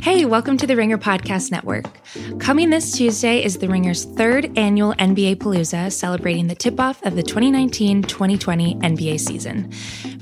[0.00, 1.86] Hey, welcome to the Ringer Podcast Network.
[2.38, 7.16] Coming this Tuesday is the Ringer's third annual NBA Palooza, celebrating the tip off of
[7.16, 9.72] the 2019 2020 NBA season.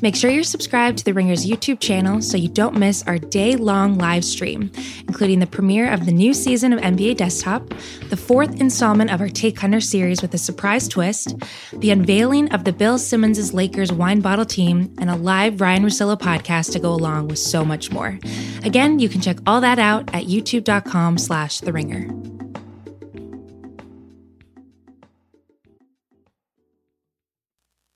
[0.01, 3.55] Make sure you're subscribed to the Ringer's YouTube channel so you don't miss our day
[3.57, 4.73] long live stream,
[5.09, 7.69] including the premiere of the new season of NBA Desktop,
[8.09, 11.35] the fourth installment of our Take Hunter series with a surprise twist,
[11.75, 16.19] the unveiling of the Bill Simmons' Lakers wine bottle team, and a live Ryen Russillo
[16.19, 18.19] podcast to go along with so much more.
[18.65, 22.09] Again, you can check all that out at youtube.com slash the ringer.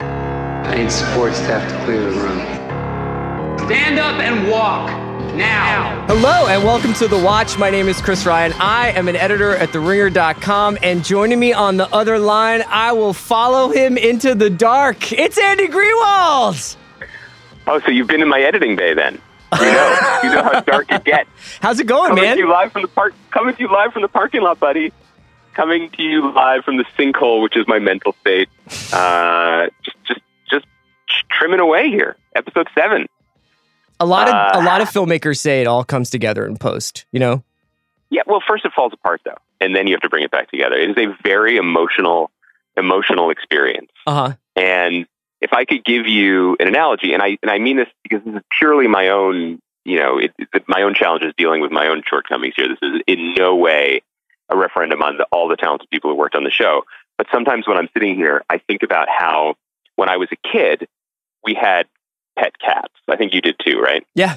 [0.00, 2.40] I need supports staff to clear the room.
[3.66, 4.88] Stand up and walk
[5.34, 6.04] now.
[6.06, 7.56] Hello and welcome to The Watch.
[7.56, 8.52] My name is Chris Ryan.
[8.54, 13.12] I am an editor at TheRinger.com, and joining me on the other line, I will
[13.12, 15.12] follow him into the dark.
[15.12, 16.76] It's Andy Greenwald.
[17.66, 19.20] Oh, so you've been in my editing bay then?
[19.52, 21.28] You know, you know how dark it gets.
[21.60, 22.36] How's it going, Coming man?
[22.36, 23.14] to you live from the park.
[23.30, 24.92] Coming to you live from the parking lot, buddy.
[25.54, 28.48] Coming to you live from the sinkhole, which is my mental state.
[28.92, 30.66] Uh, just, just, just
[31.30, 32.16] trimming away here.
[32.34, 33.06] Episode seven.
[33.98, 37.04] A lot of Uh, a lot of filmmakers say it all comes together in post.
[37.12, 37.44] You know,
[38.10, 38.22] Yeah.
[38.26, 40.76] Well, first it falls apart though, and then you have to bring it back together.
[40.76, 42.30] It is a very emotional,
[42.76, 43.90] emotional experience.
[44.06, 44.34] uh huh.
[44.56, 45.06] And
[45.40, 48.34] if I could give you an analogy, and I and I mean this because this
[48.34, 52.02] is purely my own, you know, it, it, my own challenges dealing with my own
[52.06, 52.68] shortcomings here.
[52.68, 54.02] This is in no way
[54.48, 56.82] a referendum on the, all the talented people who worked on the show.
[57.16, 59.54] But sometimes when I'm sitting here, I think about how
[59.96, 60.88] when I was a kid,
[61.44, 61.86] we had
[62.38, 62.92] pet cats.
[63.08, 64.04] I think you did too, right?
[64.14, 64.36] Yeah.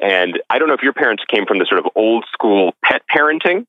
[0.00, 3.02] And I don't know if your parents came from the sort of old school pet
[3.12, 3.66] parenting,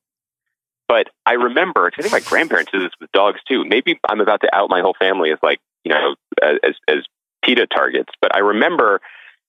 [0.86, 3.64] but I remember, 'cause I think my grandparents did this with dogs too.
[3.64, 6.98] Maybe I'm about to out my whole family as like, you know, as, as
[7.44, 8.12] PETA targets.
[8.20, 9.00] But I remember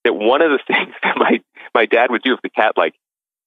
[0.04, 1.40] that one of the things that my,
[1.74, 2.94] my dad would do if the cat like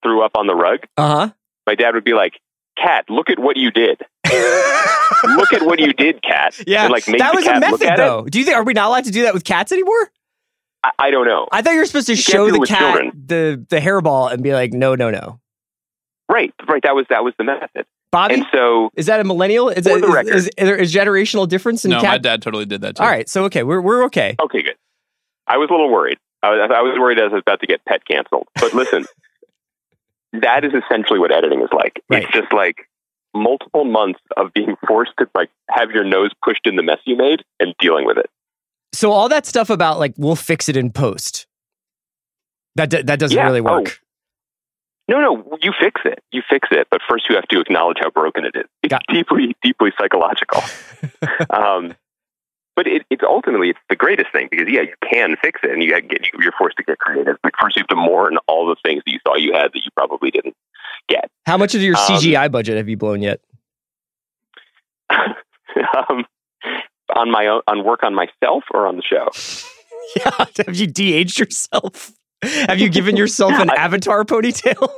[0.03, 1.31] threw up on the rug, uh-huh.
[1.67, 2.35] my dad would be like,
[2.77, 4.01] cat, look at what you did.
[5.25, 6.55] Look at what you did, cat.
[6.67, 7.97] yeah, And, like, that was a method, at it.
[7.97, 8.25] though.
[8.25, 10.11] Do you think are we not allowed to do that with cats anymore?
[10.83, 11.47] I, I don't know.
[11.53, 13.13] I thought you were supposed to You show the cat children.
[13.27, 15.41] the the hairball and be like, no, no, no.
[16.29, 16.83] right, right.
[16.83, 17.87] That was, that was the method.
[18.15, 19.69] Bobby, And so, is that a millennial?
[19.71, 20.35] Is, For that, the is, record.
[20.35, 22.11] is, is there is generational difference in no, cat?
[22.11, 23.03] my dad totally did that too.
[23.03, 24.37] All right, so okay, we're we're okay.
[24.41, 24.77] Okay, good.
[25.49, 26.19] I was a little worried.
[26.43, 28.47] I was, I was worried I was about to get pet canceled.
[28.55, 29.05] But listen,
[30.33, 32.03] that is essentially what editing is like.
[32.09, 32.23] Right.
[32.23, 32.89] It's just like
[33.35, 37.17] multiple months of being forced to like have your nose pushed in the mess you
[37.17, 38.27] made and dealing with it.
[38.93, 41.47] So all that stuff about like we'll fix it in post.
[42.77, 43.65] That d- that doesn't Yeah, really oh.
[43.81, 44.01] work.
[45.07, 46.21] No, no, you fix it.
[46.33, 48.65] You fix it, but first you have to acknowledge how broken it is.
[48.83, 50.63] It's Got- deeply, deeply psychological.
[51.51, 51.95] um,
[52.77, 55.83] but it, it's ultimately it's the greatest thing because yeah, you can fix it, and
[55.83, 57.37] you get you're forced to get creative.
[57.43, 59.77] But first, you have to mourn all the things that you thought you had that
[59.85, 60.55] you probably didn't
[61.09, 61.31] get.
[61.47, 63.41] How much of your Um, CGI budget have you blown yet?
[65.11, 66.25] um,
[67.15, 69.29] on my own, on work on myself or on the show.
[70.17, 72.13] Yeah, have you de-aged yourself?
[72.69, 74.89] Have you given yourself an avatar ponytail?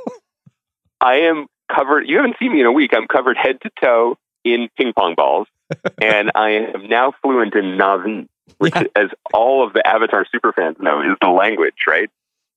[1.01, 2.07] I am covered.
[2.07, 2.91] You haven't seen me in a week.
[2.95, 5.47] I'm covered head to toe in ping pong balls,
[6.01, 8.83] and I am now fluent in Na'vi, which, Yeah.
[8.95, 12.09] as all of the Avatar superfans know, is the language right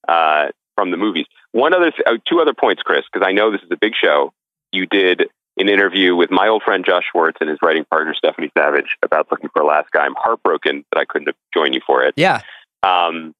[0.08, 1.26] uh, from the movies.
[1.52, 3.92] One other, th- uh, two other points, Chris, because I know this is a big
[4.00, 4.32] show.
[4.72, 5.24] You did
[5.56, 9.26] an interview with my old friend Josh Schwartz and his writing partner Stephanie Savage about
[9.30, 9.98] looking for Alaska.
[10.00, 12.14] I'm heartbroken that I couldn't have joined you for it.
[12.16, 12.40] yeah.
[12.82, 13.34] Um,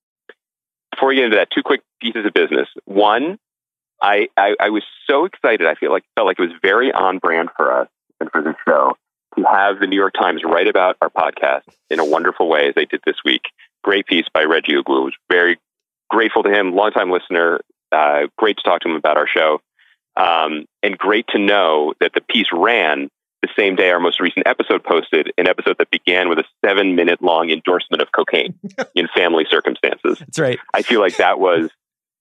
[0.93, 2.69] before we get into that, two quick pieces of business.
[2.85, 3.39] One,
[4.03, 5.67] I, I, I was so excited.
[5.67, 7.89] I feel like felt like it was very on brand for us
[8.21, 8.97] and for the show
[9.37, 12.75] to have the New York Times write about our podcast in a wonderful way as
[12.75, 13.43] they did this week.
[13.83, 15.05] Great piece by Reggie Ugwu.
[15.05, 15.59] Was very
[16.09, 17.61] grateful to him, longtime listener.
[17.93, 19.61] Uh, great to talk to him about our show,
[20.17, 23.11] um, and great to know that the piece ran
[23.43, 26.95] the same day our most recent episode posted, an episode that began with a seven
[26.95, 28.59] minute long endorsement of cocaine
[28.95, 30.19] in family circumstances.
[30.19, 30.59] That's right.
[30.75, 31.71] I feel like that was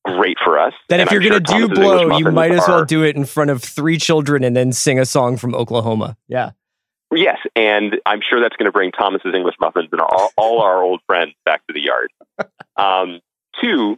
[0.05, 0.73] great for us.
[0.87, 3.03] Then and if you're going to sure do blow, you might as well are- do
[3.03, 6.17] it in front of three children and then sing a song from Oklahoma.
[6.27, 6.51] Yeah.
[7.11, 10.83] Yes, and I'm sure that's going to bring Thomas's English muffins and all, all our
[10.83, 12.11] old friends back to the yard.
[12.77, 13.19] Um,
[13.61, 13.97] two,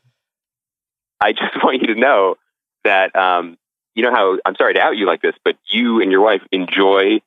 [1.19, 2.35] I just want you to know
[2.83, 3.57] that um,
[3.95, 6.41] you know how I'm sorry to out you like this, but you and your wife
[6.51, 7.21] enjoy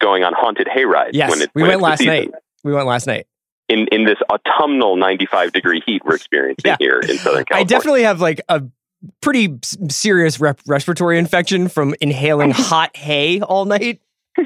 [0.00, 1.10] going on haunted hayrides.
[1.12, 2.30] Yes, when it, we when went last night.
[2.64, 3.26] We went last night.
[3.68, 6.76] in in this autumnal 95 degree heat we're experiencing Yeah.
[6.78, 7.60] here in Southern California.
[7.60, 8.62] I definitely have like a
[9.20, 9.58] pretty
[9.90, 14.00] serious rep- respiratory infection from inhaling hot hay all night.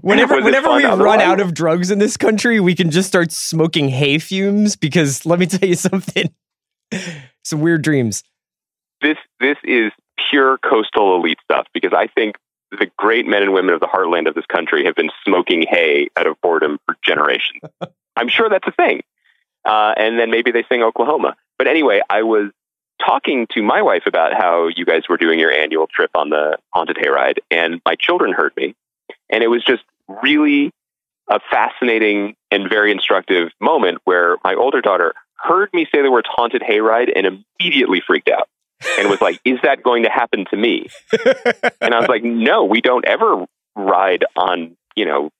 [0.00, 3.88] Whenever, whenever we run out of drugs in this country, we can just start smoking
[3.88, 6.32] hay fumes because let me tell you something.
[7.44, 8.22] some weird dreams.
[9.00, 9.92] This this is
[10.30, 12.36] pure coastal elite stuff because I think
[12.70, 16.08] the great men and women of the heartland of this country have been smoking hay
[16.16, 17.62] out of boredom for generations.
[18.16, 19.02] I'm sure that's a thing.
[19.64, 21.36] Uh, and then maybe they sing Oklahoma.
[21.58, 22.50] But anyway, I was
[23.04, 26.56] talking to my wife about how you guys were doing your annual trip on the
[26.72, 28.74] haunted hayride, and my children heard me.
[29.28, 29.82] And it was just
[30.22, 30.72] really
[31.28, 36.28] a fascinating and very instructive moment where my older daughter heard me say the words
[36.30, 38.48] haunted hayride and immediately freaked out
[38.98, 40.88] and was like, Is that going to happen to me?
[41.80, 45.30] and I was like, No, we don't ever ride on, you know,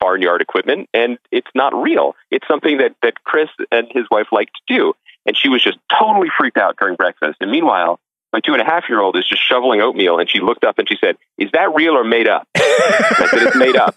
[0.00, 2.16] barnyard equipment and it's not real.
[2.30, 4.94] It's something that, that Chris and his wife like to do.
[5.24, 7.36] And she was just totally freaked out during breakfast.
[7.40, 8.00] And meanwhile,
[8.32, 10.78] my two and a half year old is just shoveling oatmeal and she looked up
[10.78, 12.48] and she said, Is that real or made up?
[12.56, 13.96] I said, It's made up.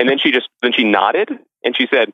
[0.00, 1.30] And then she just then she nodded
[1.62, 2.12] and she said,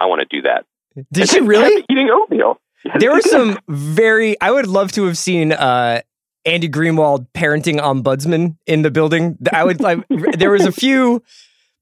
[0.00, 0.66] I want to do that.
[1.12, 1.84] Did and she really?
[1.88, 2.60] Eating oatmeal.
[2.98, 6.00] There were some very I would love to have seen uh
[6.44, 9.36] Andy Greenwald parenting ombudsman in the building.
[9.52, 9.98] I would like
[10.38, 11.22] there was a few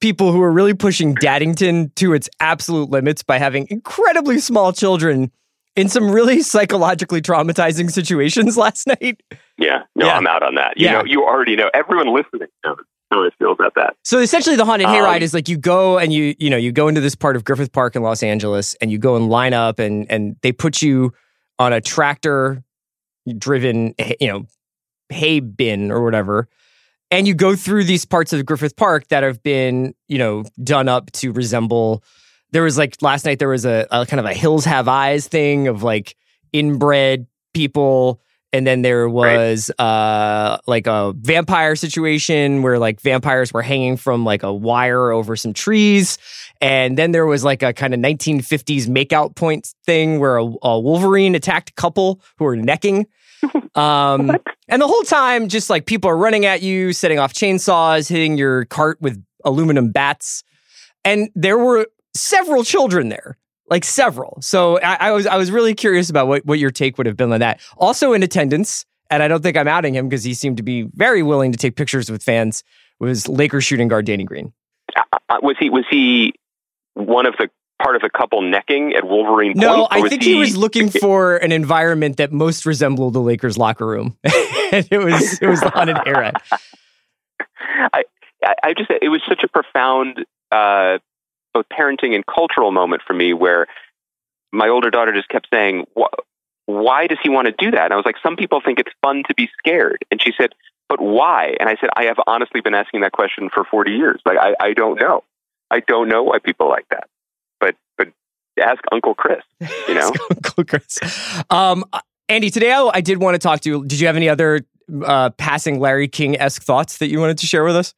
[0.01, 5.31] people who were really pushing Daddington to its absolute limits by having incredibly small children
[5.77, 9.21] in some really psychologically traumatizing situations last night.
[9.59, 10.17] Yeah, no, Yeah.
[10.17, 10.75] I'm out on that.
[10.79, 10.93] You Yeah.
[10.99, 11.71] know, you already know.
[11.75, 12.79] Everyone listening knows
[13.25, 13.97] I feel about that.
[14.05, 16.73] So essentially, the haunted Um, hayride is like you go and you you know you
[16.73, 19.55] go into this part of Griffith Park in Los Angeles and you go and line
[19.55, 21.13] up and and they put you
[21.59, 22.63] on a tractor
[23.39, 24.47] driven you know
[25.09, 26.49] hay bin or whatever
[27.11, 30.89] and you go through these parts of Griffith Park that have been you know done
[30.89, 32.03] up to resemble
[32.53, 35.27] there was like last night there was a, a kind of a hills have eyes
[35.27, 36.17] thing of like
[36.53, 38.21] inbred people
[38.57, 44.25] and then there was uh like a vampire situation where like vampires were hanging from
[44.25, 46.17] like a wire over some trees.
[46.63, 50.81] And then there was like a kind of 1950s makeout point thing where a, a
[50.81, 53.07] wolverine attacked a couple who were necking.
[53.75, 54.31] Um
[54.69, 58.39] and the whole time just like people are running at you setting off chainsaws hitting
[58.39, 60.43] your cart with aluminum bats.
[61.05, 63.37] And there were several children there
[63.69, 64.39] like several.
[64.41, 67.17] So I, I was i was really curious about what, what your take would have
[67.17, 67.61] been on that.
[67.77, 70.83] Also in attendance and i don't think i'm outing him because he seemed to be
[70.95, 72.65] very willing to take pictures with fans
[72.99, 74.53] was lakers shooting guard danny green.
[74.97, 76.35] Uh, was he was he
[76.95, 77.49] one of the
[77.83, 79.61] part of the couple necking at Wolverine Point?
[79.61, 83.87] no i think he, was looking for an environment that most resembled the lakers locker
[83.87, 84.17] room.
[84.73, 86.33] And it was it was the haunted era.
[87.93, 88.03] I,
[88.43, 90.99] I I just it was such a profound uh,
[91.57, 93.67] both parenting and cultural moment for me where
[94.53, 95.87] my older daughter just kept saying,
[96.67, 98.93] "Why does he want to do that?" And I was like, "Some people think it's
[99.03, 100.51] fun to be scared," and she said,
[100.89, 104.21] "But why?" And I said, "I have honestly been asking that question for forty years.
[104.27, 105.25] Like I, I don't know.
[105.71, 107.09] I don't know why people like that.
[107.59, 108.09] But but
[108.61, 109.43] ask Uncle Chris.
[109.89, 110.99] You know." Uncle Chris.
[111.49, 111.85] Um,
[112.29, 113.85] Andy, today I, I did want to talk to you.
[113.87, 114.61] Did you have any other
[115.05, 117.95] uh, passing Larry King esque thoughts that you wanted to share with us?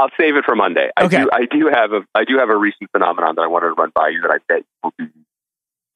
[0.00, 0.90] I'll save it for Monday.
[0.96, 1.22] I Okay.
[1.22, 1.28] do.
[1.32, 2.00] I do have a.
[2.14, 4.38] I do have a recent phenomenon that I wanted to run by you that I
[4.48, 5.06] bet will be.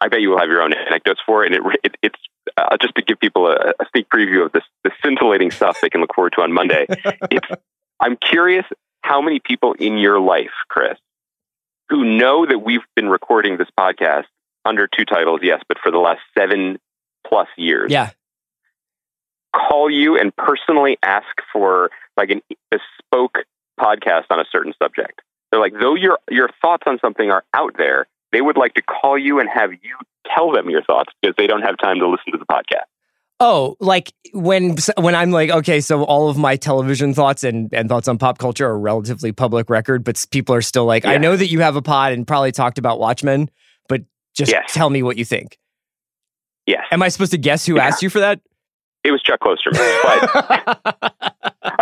[0.01, 2.19] I bet you will have your own anecdotes for, and it, it it's
[2.57, 5.89] uh, just to give people a, a sneak preview of this the scintillating stuff they
[5.89, 6.87] can look forward to on Monday.
[7.31, 7.49] it's.
[8.01, 8.67] I'm curious
[9.03, 10.99] how many people in your life, Chris,
[11.89, 14.25] who know that we've been recording this podcast
[14.65, 16.79] under two titles, yes, but for the last seven
[17.27, 18.11] plus years, Yeah.
[19.55, 23.39] call you and personally ask for like an bespoke
[23.79, 25.21] podcast on a certain subject.
[25.51, 28.83] They're like, though your your thoughts on something are out there, they would like to
[28.83, 29.97] call you and have you
[30.35, 32.85] tell them your thoughts because they don't have time to listen to the podcast.
[33.41, 37.89] Oh, like when when I'm like, okay, so all of my television thoughts and, and
[37.89, 41.37] thoughts on pop culture are relatively public record, but people are still like, I know
[41.37, 43.51] that you have a pod and probably talked about Watchmen,
[43.89, 44.03] but
[44.37, 44.73] just Yes.
[44.73, 45.59] tell me what you think.
[46.67, 47.87] Yes, Am I supposed to guess who Yeah.
[47.87, 48.41] asked you for that?
[49.03, 49.99] it was Chuck Klosterman.
[51.03, 51.34] But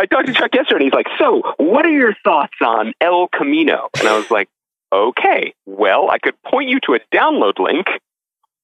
[0.03, 3.29] I talked to Chuck yesterday, and he's like, "So, what are your thoughts on El
[3.29, 4.49] Camino?" And I was like,
[4.93, 7.87] "Okay, well, I could point you to a download link,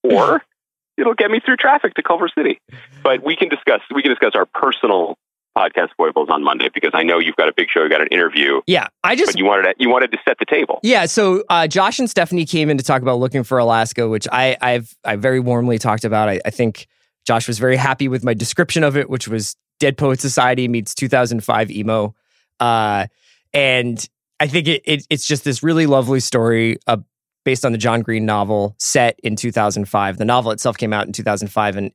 [0.03, 0.43] or
[0.99, 2.61] it'll get me through traffic to Culver City."
[3.05, 5.17] But we can discuss we can discuss our personal
[5.57, 8.09] podcast foibles on Monday because I know you've got a big show, you got an
[8.09, 10.81] interview, yeah, I just but you wanted to, you wanted to set the table.
[10.83, 14.27] Yeah, so uh, Josh and Stephanie came in to talk about looking for Alaska, which
[14.33, 16.29] I, I've I very warmly talked about.
[16.29, 16.89] I, I think
[17.27, 20.95] Josh was very happy with my description of it, which was Dead Poet Society meets
[20.95, 22.15] 2005 emo,
[22.61, 23.07] uh,
[23.53, 24.09] and
[24.41, 26.99] I think it, it it's just this really lovely story uh,
[27.45, 30.19] based on the John Green novel set in 2005.
[30.19, 31.93] The novel itself came out in 2005, and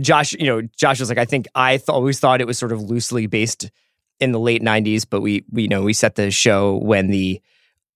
[0.00, 2.72] Josh, you know, Josh was like, I think I th- always thought it was sort
[2.72, 3.70] of loosely based
[4.20, 7.40] in the late 90s, but we we you know we set the show when the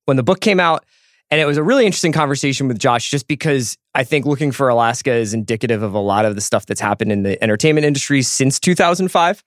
[0.07, 0.85] when the book came out
[1.31, 4.69] And it was a really interesting conversation with Josh, just because I think looking for
[4.69, 8.23] Alaska is indicative of a lot of the stuff that's happened in the entertainment industry
[8.23, 9.43] since 2005.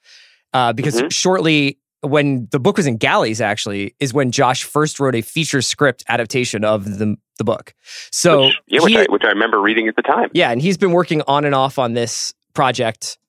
[0.54, 1.12] Uh, because Mhm.
[1.12, 5.62] shortly when the book was in galleys, actually, is when Josh first wrote a feature
[5.62, 7.74] script adaptation of the the book.
[8.12, 10.30] So which, yeah, which he- I, which I remember reading at the time.
[10.34, 13.20] yeah, and he's been working on and off on this project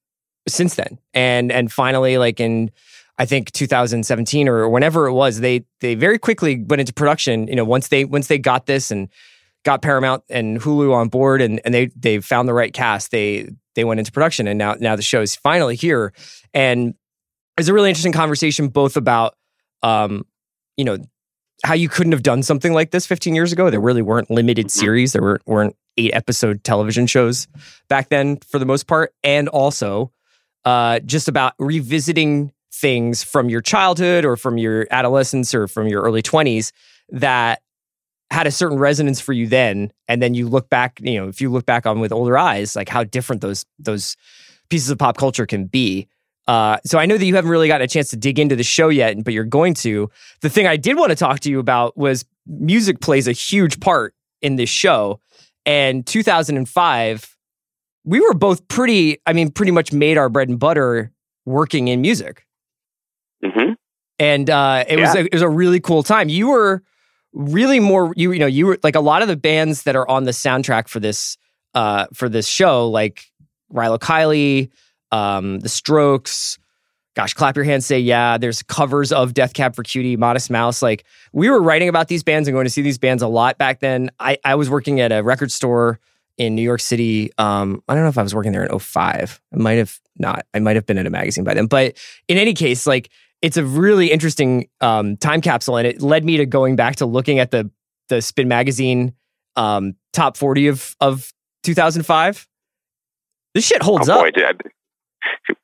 [0.49, 0.99] since then.
[1.13, 2.71] And and finally, like in
[3.19, 7.49] I think 2017 or whenever it was, they they very quickly went into production.
[7.49, 9.09] You know, once they once they got this and
[9.65, 13.51] got Paramount and Hulu on board, and and they they found the right cast, they
[13.75, 16.13] they went into production, and now now the show is finally here.
[16.55, 16.95] And
[17.59, 19.37] it's a really interesting conversation, both about
[19.83, 20.25] um,
[20.77, 20.99] you know
[21.65, 23.69] how you couldn't have done something like this 15 years ago.
[23.69, 25.13] There really weren't limited series.
[25.13, 27.49] There weren't, weren't eight episode television shows
[27.89, 29.13] back then for the most part.
[29.25, 30.13] And also
[30.65, 36.03] uh, just about revisiting things from your childhood or from your adolescence or from your
[36.03, 36.73] early 20s
[37.11, 37.61] that
[38.31, 39.91] had a certain resonance for you then.
[40.07, 42.77] And then you look back, you know, if you look back on with older eyes,
[42.77, 44.17] like how different those those
[44.69, 46.09] pieces of pop culture can be.
[46.47, 48.63] Uh, so I know that you haven't really gotten a chance to dig into the
[48.63, 50.11] show yet, but you're going to.
[50.41, 53.81] The thing I did want to talk to you about was music plays a huge
[53.81, 55.21] part in this show.
[55.67, 57.37] And 2005,
[58.05, 61.13] we were both pretty, I mean, pretty much made our bread and butter
[61.45, 62.47] working in music.
[64.19, 66.29] And uh, it was a, it was a really cool time.
[66.29, 66.83] You were
[67.33, 70.09] really more you you know you were like a lot of the bands that are
[70.09, 71.37] on the soundtrack for this
[71.75, 73.31] uh for this show like
[73.73, 74.71] Rilo Kiley,
[75.13, 76.59] um, The Strokes.
[77.15, 78.39] Gosh, clap your hands, say yeah.
[78.39, 80.83] There's covers of Death Cab for Cutie, Modest Mouse.
[80.83, 83.59] Like we were writing about these bands and going to see these bands a lot
[83.59, 84.11] back then.
[84.21, 85.99] I, I was working at a record store
[86.37, 87.33] in New York City.
[87.37, 89.41] Um, I don't know if I was working there in 05.
[89.53, 90.47] I might have not.
[90.55, 91.67] I might have been in a magazine by then.
[91.67, 91.97] But
[92.29, 93.11] in any case, like
[93.43, 97.07] it's a really interesting um, time capsule, and it led me to going back to
[97.07, 97.71] looking at the
[98.09, 99.13] the Spin magazine
[99.57, 101.33] um, top 40 of of
[101.65, 102.49] 2005.
[103.55, 104.21] This shit holds oh up.
[104.23, 104.53] boy, did I-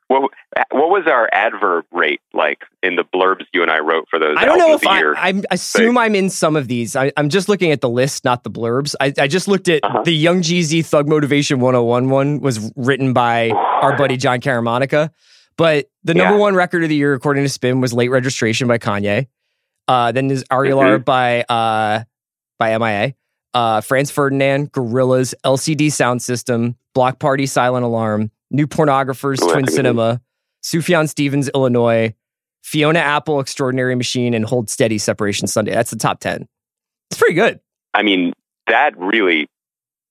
[0.08, 0.30] what
[0.70, 4.36] what was our adverb rate like in the blurbs you and I wrote for those?
[4.38, 5.00] I don't know if I.
[5.16, 6.94] I assume I'm in some of these.
[6.94, 8.94] I, I'm just looking at the list, not the blurbs.
[9.00, 10.02] I, I just looked at Uh-huh.
[10.04, 13.50] the Young Jeezy Thug Motivation 101 one was written by
[13.82, 15.10] our buddy Jon Caramanica.
[15.56, 16.40] But the number Yeah.
[16.40, 19.28] one record of the year, according to Spin, was Late Registration by Kanye.
[19.86, 21.02] Uh, then there's Arular Mm-hmm.
[21.04, 22.04] by uh,
[22.58, 23.14] by MIA.
[23.52, 29.68] Uh, Franz Ferdinand, Gorillaz, LCD Sound System, Bloc Party, Silent Alarm, New Pornographers, Oh, Twin.
[29.68, 30.20] Cinema,
[30.64, 32.14] Sufjan Stevens, Illinois,
[32.62, 35.70] Fiona Apple, Extraordinary Machine, and Hold Steady, Separation Sunday.
[35.72, 36.48] That's the top 10.
[37.10, 37.60] It's pretty good.
[37.92, 38.32] I mean,
[38.66, 39.46] that really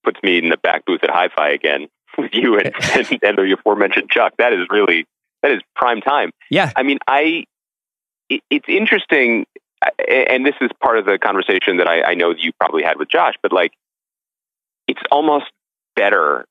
[0.05, 3.55] puts me in the back booth at Hi-Fi again with you and, and, and the
[3.59, 4.33] aforementioned Chuck.
[4.37, 5.05] That is really
[5.43, 6.31] that is prime time.
[6.49, 6.71] Yeah.
[6.75, 7.43] I mean, I
[8.29, 9.45] it, it's interesting,
[10.09, 13.09] and this is part of the conversation that I, I know you probably had with
[13.09, 13.35] Josh.
[13.43, 13.73] But like,
[14.87, 15.45] it's almost
[15.95, 16.45] better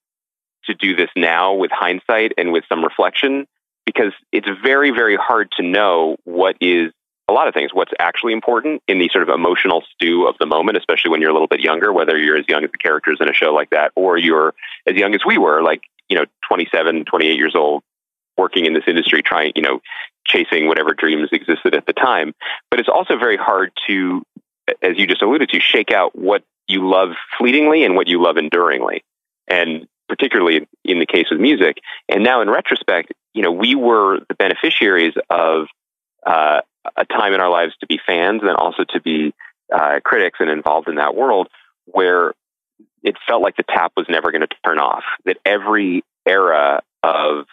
[0.66, 3.46] to do this now with hindsight and with some reflection
[3.84, 6.92] because it's very, very hard to know what is
[7.28, 7.70] a lot of things.
[7.72, 11.30] What's actually important in the sort of emotional stew of the moment, especially when you're
[11.30, 13.70] a little bit younger, whether you're as young as the characters in a show like
[13.70, 14.54] that or you're
[14.87, 17.82] as young as we were, like, you know, 27, 28 years old,
[18.37, 19.81] working in this industry, trying, you know,
[20.27, 22.35] chasing whatever dreams existed at the time.
[22.71, 24.23] But it's also very hard to,
[24.83, 28.37] as you just alluded to, shake out what you love fleetingly and what you love
[28.37, 29.03] enduringly.
[29.49, 31.79] And particularly in the case of music.
[32.07, 35.69] And now in retrospect, you know, we were the beneficiaries of
[36.27, 36.61] uh,
[36.97, 39.33] a time in our lives to be fans and also to be
[39.75, 41.49] uh, critics and involved in that world
[41.87, 42.35] where
[43.03, 45.05] it felt like the tap was never going to turn off.
[45.25, 47.47] That every era of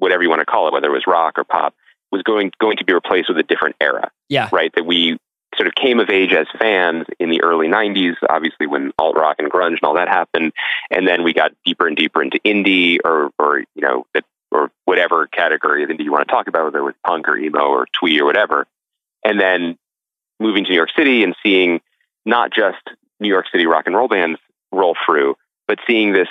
[0.00, 1.74] whatever you want to call it, whether it was rock or pop,
[2.10, 4.10] was going going to be replaced with a different era.
[4.28, 4.48] Yeah.
[4.52, 4.72] Right.
[4.74, 5.18] That we
[5.56, 9.36] sort of came of age as fans in the early '90s, obviously when alt rock
[9.38, 10.52] and grunge and all that happened,
[10.90, 14.70] and then we got deeper and deeper into indie or or you know that or
[14.84, 17.66] whatever category of indie you want to talk about, whether it was punk or emo
[17.66, 18.66] or twee or whatever,
[19.24, 19.76] and then
[20.40, 21.80] moving to New York City and seeing
[22.24, 22.78] not just
[23.20, 24.40] New York City rock and roll bands
[24.72, 25.36] roll through,
[25.68, 26.28] but seeing this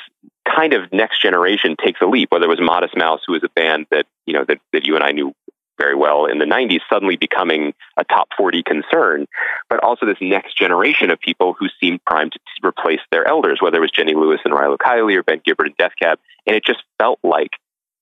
[0.54, 3.50] kind of next generation takes a leap, whether it was Modest Mouse, who was a
[3.50, 5.34] band that, you know, that, that you and I knew
[5.80, 9.26] very well in the 90s, suddenly becoming a top 40 concern,
[9.70, 13.78] but also this next generation of people who seemed primed to replace their elders, whether
[13.78, 16.20] it was Jenny Lewis and Rilo Kiley or Ben Gibbard and Death Cab.
[16.46, 17.52] And it just felt like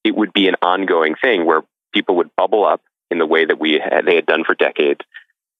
[0.04, 1.62] it would be an ongoing thing where
[1.94, 5.01] people would bubble up in the way that we had, they had done for decades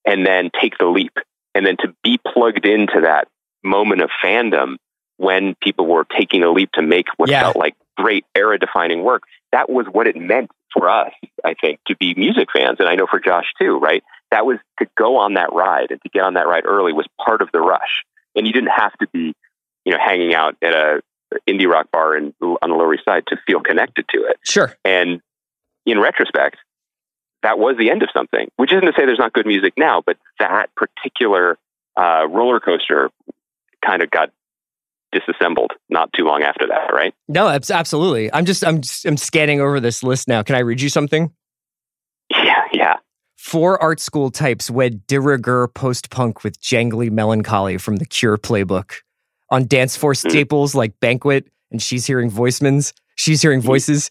[0.06, 1.14] and then take the leap.
[1.54, 3.28] And then to be plugged into that
[3.64, 4.78] moment of fandom
[5.18, 7.42] when people were taking a leap to make what Yeah.
[7.44, 11.12] felt like great era defining work, that was what it meant for us,
[11.44, 12.78] I think, to be music fans.
[12.80, 14.04] And I know for Josh too, right?
[14.30, 17.06] that was to go on that ride and to get on that ride early was
[17.24, 18.04] part of the rush.
[18.36, 19.34] And you didn't have to be,
[19.86, 21.02] you know, hanging out at a
[21.48, 24.38] indie rock bar in, on the Lower East Side to feel connected to it.
[24.44, 24.76] Sure.
[24.84, 25.22] And
[25.86, 26.58] in retrospect,
[27.44, 30.04] that was the end of something, which isn't to say there's not good music now,
[30.06, 31.58] but that particular
[31.96, 33.10] uh, roller coaster
[33.86, 34.30] kind of got
[35.12, 37.14] disassembled not too long after that, right?
[37.28, 38.32] No, absolutely.
[38.34, 40.44] I'm just I'm just, I'm scanning over this list now.
[40.44, 41.32] Can I read you something?
[42.30, 42.96] Yeah, yeah.
[43.38, 48.38] Four art school types wed de rigueur post punk with jangly melancholy from the Cure
[48.38, 48.96] playbook.
[49.50, 54.10] On dance floor staples like Banquet and She's Hearing Voicemans, She's Hearing Voices.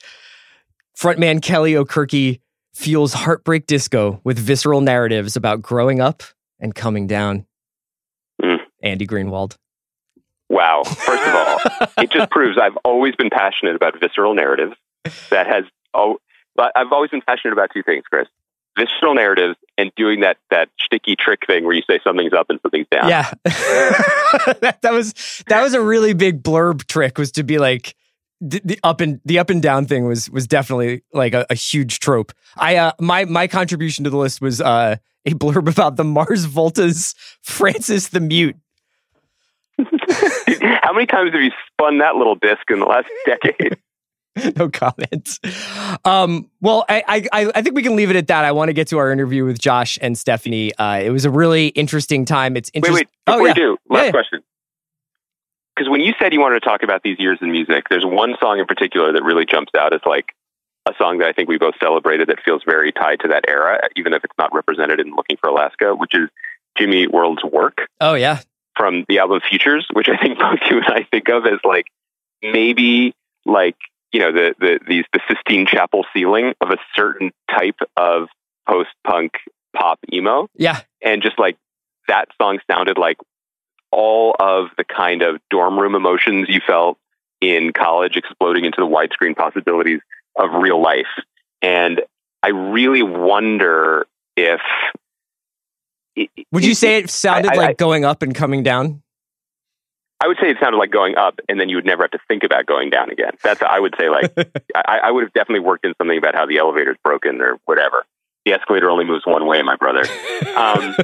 [0.98, 2.40] Frontman Kele Okereke
[2.74, 6.22] fuels heartbreak disco with visceral narratives about growing up
[6.58, 7.44] and coming down.
[8.42, 8.58] Mm.
[8.82, 9.56] Andy Greenwald.
[10.48, 10.84] Wow.
[10.84, 14.74] First of all, it just proves I've always been passionate about visceral narratives.
[15.30, 16.18] That has oh,
[16.54, 18.28] but I've always been passionate about two things, Chris:
[18.78, 22.60] visceral narratives and doing that that sticky trick thing where you say something's up and
[22.62, 23.08] something's down.
[23.08, 23.30] Yeah.
[23.44, 27.94] that, that was that was a really big blurb trick was to be like
[28.40, 31.54] the, the up and the up and down thing was was definitely like a, a
[31.54, 32.32] huge trope.
[32.56, 36.46] I uh my my contribution to the list was uh a blurb about the Mars
[36.46, 38.56] Volta's Francis the Mute.
[39.78, 43.76] How many times have you spun that little disc in the last decade?
[44.56, 45.40] no comments.
[46.04, 48.45] Um, well, I, I I think we can leave it at that.
[48.45, 50.75] I want to get to our interview with Josh and Stephanie.
[50.75, 52.56] Uh, it was a really interesting time.
[52.56, 53.06] It's interesting.
[53.06, 53.09] wait.
[53.26, 53.54] Before oh, yeah.
[53.54, 54.11] do, last Yeah, yeah.
[54.12, 54.42] question.
[55.75, 58.35] Because when you said you wanted to talk about these years in music, there's one
[58.40, 60.33] song in particular that really jumps out as like
[60.87, 63.80] a song that I think we both celebrated that feels very tied to that era,
[63.97, 66.30] even if it's not represented in Looking for Alaska, which is
[66.78, 68.40] Jimmy World's work Oh yeah.
[68.76, 71.87] From the album Futures, which I think both you and I think of as like
[72.42, 73.14] maybe
[73.45, 73.76] like
[74.12, 78.28] you know the the these the Sistine Chapel ceiling of a certain type of
[78.68, 79.33] post punk
[79.75, 80.80] pop emo, Yeah.
[81.02, 81.56] and just like
[82.09, 83.18] that song sounded like
[83.92, 86.99] all of the kind of dorm room emotions you felt
[87.40, 90.00] in college exploding into the widescreen possibilities
[90.37, 91.06] of real life.
[91.62, 92.00] And
[92.42, 94.61] I really wonder if
[96.52, 99.02] Would you say it sounded I- I- like going up and coming down?
[100.18, 102.18] I would say it sounded like going up, and then you would never have to
[102.26, 103.33] think about going down again.
[103.42, 104.33] That's I would say like
[104.74, 108.05] I, I would have definitely worked in something about how the elevator's broken or whatever.
[108.46, 110.05] The escalator only moves one way, my brother.
[110.57, 110.96] Um,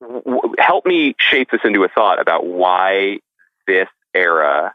[0.00, 3.20] w- help me shape this into a thought about why
[3.68, 4.74] this era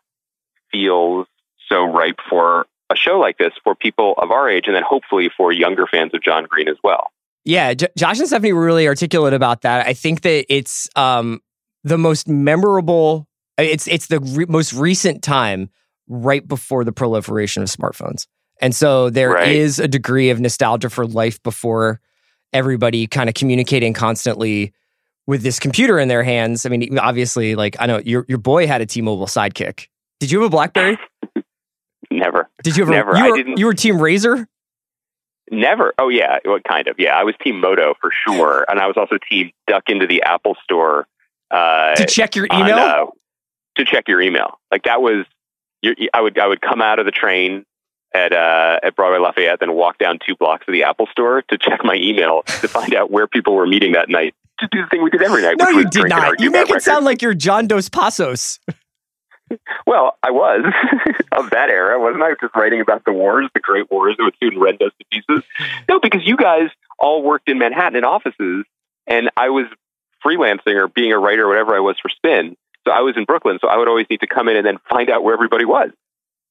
[0.72, 1.28] feels
[1.68, 5.30] so ripe for a show like this for people of our age, and then hopefully
[5.36, 7.12] for younger fans of John Green as well.
[7.46, 9.88] Yeah, J- Josh and Stephanie were really articulate about that.
[9.88, 11.42] I think that it's um,
[11.84, 13.28] the most memorable.
[13.58, 15.70] It's it's the re- most recent time
[16.08, 18.28] right before the proliferation of smartphones,
[18.62, 19.86] and so there is Right.
[19.86, 22.00] a degree of nostalgia for life before
[22.54, 24.74] everybody kind of communicating constantly
[25.28, 26.66] with this computer in their hands.
[26.66, 29.88] I mean, obviously, like I know your your boy had a T-Mobile Sidekick.
[30.20, 30.98] Did you have a BlackBerry?
[32.12, 33.16] Never, Did you have Never.
[33.18, 34.46] You I didn't- You were Team Razr.
[35.52, 35.94] Never.
[35.98, 36.96] Oh yeah, well, kind of.
[37.00, 40.24] Yeah, I was Team Moto for sure, and I was also Team Duck into the
[40.24, 41.08] Apple Store
[41.52, 42.78] uh, to check your on, email.
[42.78, 43.06] uh,
[43.78, 44.60] to check your email.
[44.72, 45.26] Like that was,
[46.14, 47.66] I would I would come out of the train
[48.14, 51.58] at uh, at Broadway Lafayette, then walk down two blocks to the Apple Store to
[51.58, 54.88] check my email to find out where people were meeting that night to do the
[54.88, 55.56] thing we did every night.
[55.58, 56.40] no, you did not.
[56.40, 58.60] You make it sound like you're John Dos Passos.
[59.86, 60.66] well, I was
[61.32, 62.34] of that era, wasn't I?
[62.40, 65.44] Just writing about the wars, the great wars that would soon rend us to pieces.
[65.88, 68.66] No, because you guys all worked in Manhattan in offices,
[69.08, 69.66] and I was
[70.26, 72.56] freelancing or being a writer or whatever I was for Spin.
[72.86, 74.78] So I was in Brooklyn, so I would always need to come in and then
[74.90, 75.92] find out where everybody was.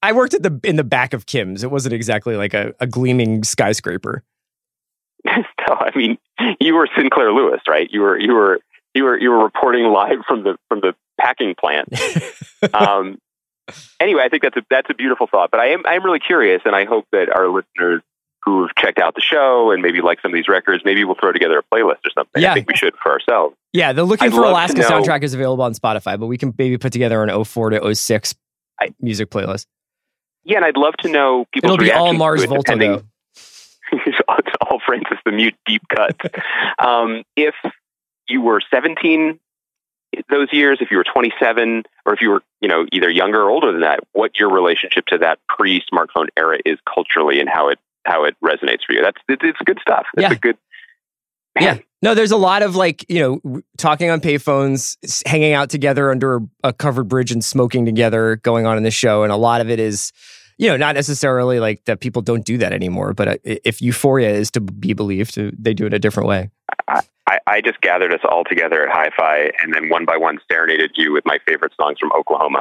[0.03, 1.65] I worked at the in the back of Kim's.
[1.65, 4.23] It wasn't exactly like a, a gleaming skyscraper.
[5.25, 6.19] no, I mean
[6.61, 7.89] you were Sinclair Lewis, right?
[7.91, 8.61] You were you were
[8.99, 11.89] you were you were reporting live from the from the packing plant.
[12.75, 13.19] um,
[14.01, 15.51] anyway, I think that's a that's a beautiful thought.
[15.51, 18.03] But I am I am really curious, and I hope that our listeners
[18.45, 21.17] who have checked out the show and maybe like some of these records, maybe we'll
[21.17, 22.43] throw together a playlist or something.
[22.43, 22.53] Yeah.
[22.53, 23.57] I think we should for ourselves.
[23.73, 26.79] Yeah, the Looking I'd for Alaska soundtrack is available on Spotify, but we can maybe
[26.79, 28.35] put together an 04 to 06
[28.81, 29.67] I- music playlist.
[30.45, 33.03] Yeah, and I'd love to know people's It'll be all Mars it, Volta though.
[33.93, 36.19] it's all Francis the Mute deep cuts.
[36.79, 37.55] um, if
[38.29, 39.39] you were 17
[40.31, 43.51] those years, if you were 27, or if you were, you know, either younger or
[43.51, 47.79] older than that, what your relationship to that pre-smartphone era is culturally and how it
[48.07, 49.03] how it resonates for you.
[49.03, 50.07] That's it's, it's good stuff.
[50.17, 50.33] It's Yeah.
[50.33, 50.57] a good.
[51.61, 51.79] Yeah.
[52.01, 56.41] No, there's a lot of like, you know, talking on payphones, hanging out together under
[56.63, 59.25] a covered bridge and smoking together going on in the show.
[59.25, 60.13] And a lot of it is,
[60.57, 64.31] you know, not necessarily like that people don't do that anymore, but uh, if Euphoria
[64.31, 66.51] is to be believed, uh, they do it a different way.
[66.87, 67.03] I,
[67.47, 70.93] I just gathered us all together at Hi Fi and then one by one serenaded
[70.97, 72.61] you with my favorite songs from Oklahoma.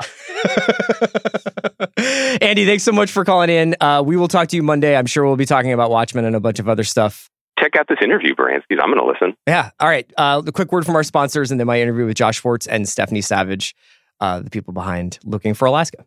[2.42, 3.76] Andy, thanks so much for calling in.
[3.80, 4.96] Uh, we will talk to you Monday.
[4.96, 7.30] I'm sure we'll be talking about Watchmen and a bunch of other stuff.
[7.60, 8.80] Check out this interview, Baranskis.
[8.82, 9.36] I'm going to listen.
[9.48, 9.72] Yeah.
[9.80, 10.12] All right.
[10.18, 12.88] Uh, the quick word from our sponsors and then my interview with Josh Schwartz and
[12.88, 13.76] Stephanie Savage,
[14.20, 16.06] uh, the people behind Looking for Alaska.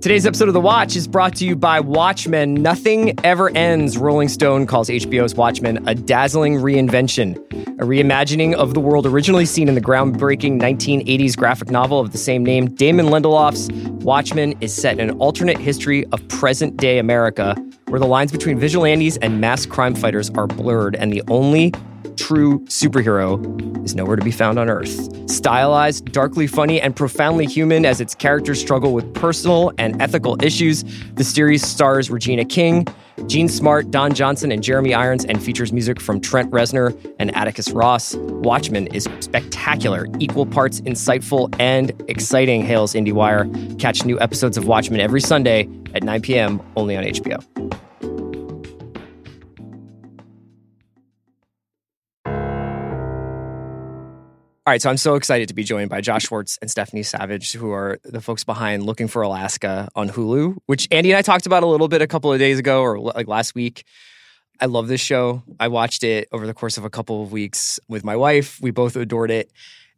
[0.00, 2.54] Today's episode of The Watch is brought to you by Watchmen.
[2.54, 3.98] Nothing ever ends.
[3.98, 7.36] Rolling Stone calls HBO's Watchmen a dazzling reinvention,
[7.80, 12.18] a reimagining of the world originally seen in the groundbreaking 1980s graphic novel of the
[12.18, 12.72] same name.
[12.76, 13.72] Damon Lindelof's
[14.04, 17.56] Watchmen is set in an alternate history of present day America
[17.88, 21.72] where the lines between vigilantes and mass crime fighters are blurred, and the only
[22.18, 25.30] true superhero is nowhere to be found on Earth.
[25.30, 30.84] Stylized, darkly funny, and profoundly human as its characters struggle with personal and ethical issues,
[31.14, 32.86] the series stars Regina King,
[33.26, 37.70] Jean Smart, Don Johnson, and Jeremy Irons, and features music from Trent Reznor and Atticus
[37.70, 38.14] Ross.
[38.16, 43.78] Watchmen is spectacular, equal parts insightful and exciting, hails IndieWire.
[43.78, 46.60] Catch new episodes of Watchmen every Sunday at 9 p.m.
[46.76, 47.87] only on HBO.
[54.68, 57.54] All right, so I'm so excited to be joined by Josh Schwartz and Stephanie Savage,
[57.54, 61.46] who are the folks behind Looking for Alaska on Hulu, which Andy and I talked
[61.46, 63.84] about a little bit a couple of days ago or like last week.
[64.60, 65.42] I love this show.
[65.58, 68.60] I watched it over the course of a couple of weeks with my wife.
[68.60, 69.50] We both adored it.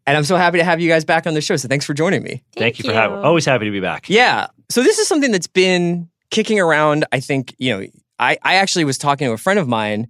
[0.06, 1.56] And I'm so happy to have you guys back on the show.
[1.56, 2.44] So thanks for joining me.
[2.54, 3.24] Thank, Thank you for having me.
[3.24, 4.08] Always happy to be back.
[4.08, 4.46] Yeah.
[4.68, 7.06] So this is something that's been kicking around.
[7.10, 7.86] I think, you know,
[8.20, 10.06] I, I actually was talking to a friend of mine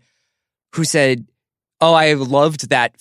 [0.74, 1.26] who said,
[1.80, 3.00] Oh, I loved that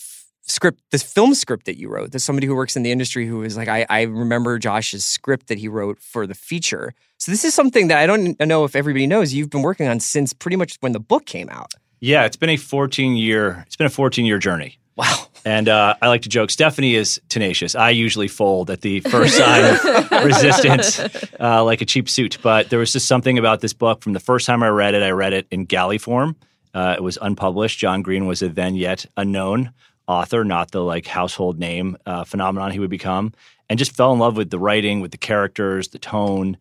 [0.50, 2.12] script, this film script that you wrote.
[2.12, 5.48] There's somebody who works in the industry who is like, I, I remember Josh's script
[5.48, 6.94] that he wrote for the feature.
[7.18, 10.00] So this is something that I don't know if everybody knows you've been working on
[10.00, 11.74] since pretty much when the book came out.
[12.00, 13.64] Yeah, it's been a 14 year.
[13.68, 14.80] It's been a 14 year journey.
[14.96, 15.28] Wow.
[15.46, 16.50] And uh, I like to joke.
[16.50, 17.74] Stephanie is tenacious.
[17.74, 21.00] I usually fold at the first sign of resistance,
[21.40, 22.38] uh, like a cheap suit.
[22.42, 24.02] But there was just something about this book.
[24.02, 26.36] From the first time I read it, I read it in galley form.
[26.74, 27.80] Uh, it was unpublished.
[27.80, 29.72] John Green was a then yet unknown
[30.10, 33.32] author, not the like household name uh, phenomenon he would become,
[33.69, 36.58] and just fell in love with the writing, with the characters, the tone,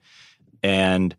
[0.63, 1.17] and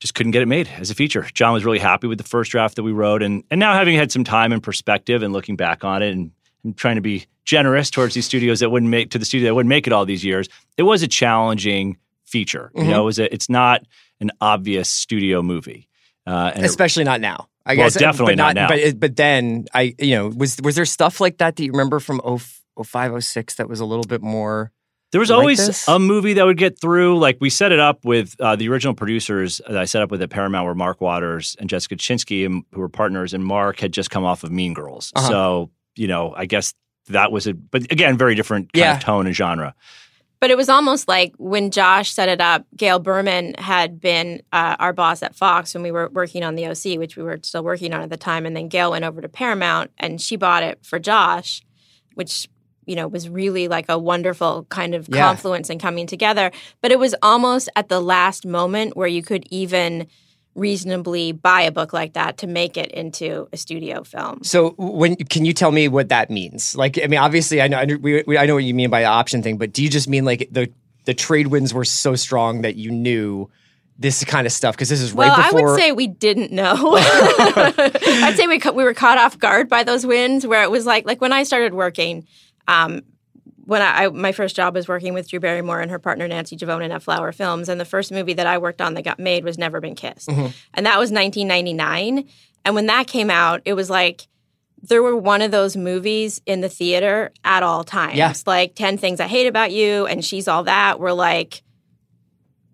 [0.00, 1.26] just couldn't get it made as a feature.
[1.34, 3.94] John was really happy with the first draft that we wrote, and and now having
[3.94, 6.30] had some time and perspective and looking back on it and,
[6.64, 9.54] and trying to be generous towards these studios that wouldn't make to the studio that
[9.54, 12.72] wouldn't make it all these years, it was a challenging feature.
[12.74, 12.86] Mm-hmm.
[12.86, 13.86] You know, it was a, it's not
[14.20, 15.88] an obvious studio movie,
[16.26, 17.48] uh, especially it, not now.
[17.66, 18.76] I well, guess definitely but not, not, now.
[18.76, 21.98] But but then I you know was was there stuff like that that you remember
[21.98, 22.20] from
[22.78, 24.72] 05, 06 that was a little bit more.
[25.12, 25.88] There was like always this?
[25.88, 27.18] a movie that would get through.
[27.18, 30.22] Like we set it up with uh, the original producers that I set up with
[30.22, 33.34] at Paramount were Mark Waters and Jessica Chinsky, who were partners.
[33.34, 35.28] And Mark had just come off of Mean Girls, uh-huh.
[35.28, 36.72] so you know I guess
[37.08, 37.54] that was a.
[37.54, 38.96] But again, very different kind yeah.
[38.96, 39.74] of tone and genre.
[40.38, 44.76] But it was almost like when Josh set it up, Gail Berman had been uh,
[44.78, 47.64] our boss at Fox when we were working on the OC, which we were still
[47.64, 48.44] working on at the time.
[48.44, 51.62] And then Gail went over to Paramount and she bought it for Josh,
[52.14, 52.48] which
[52.84, 55.26] you know was really like a wonderful kind of Yeah.
[55.26, 56.52] confluence and coming together.
[56.82, 60.06] But it was almost at the last moment where you could even
[60.56, 64.42] reasonably buy a book like that to make it into a studio film.
[64.42, 66.76] So when can you tell me what that means?
[66.76, 68.90] Like I mean, obviously I know I know, we, we, I know what you mean
[68.90, 70.72] by the option thing, but do you just mean like the
[71.04, 73.48] the trade winds were so strong that you knew
[73.98, 76.52] this kind of stuff because this is right Well, before I would say we didn't
[76.52, 76.96] know.
[76.96, 81.06] I'd say we we were caught off guard by those winds, where it was like
[81.06, 82.26] like when I started working.
[82.68, 83.02] Um,
[83.66, 86.56] when I, I my first job was working with Drew Barrymore and her partner Nancy
[86.56, 89.44] Juvonen at Flower Films, and the first movie that I worked on that got made
[89.44, 90.46] was Never Been Kissed, Mm-hmm.
[90.74, 92.28] and that was 1999.
[92.64, 94.26] And when that came out, it was like
[94.82, 98.16] there were one of those movies in the theater at all times.
[98.16, 98.32] Yeah.
[98.44, 101.62] Like 10 Things I Hate About You and She's All That were like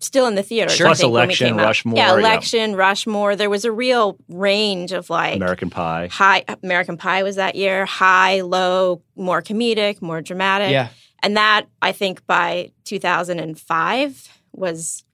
[0.02, 0.70] still in the theater.
[0.70, 0.86] Sure.
[0.86, 1.56] I Plus think, Election.
[1.56, 2.18] Rushmore, Yeah, yeah.
[2.18, 3.36] Election, Rushmore.
[3.36, 6.08] There was a real range of like American Pie.
[6.10, 10.70] high American Pie was that year, high, low, more comedic, more dramatic.
[10.70, 10.88] yeah.
[11.22, 15.04] And that I think by 2005 was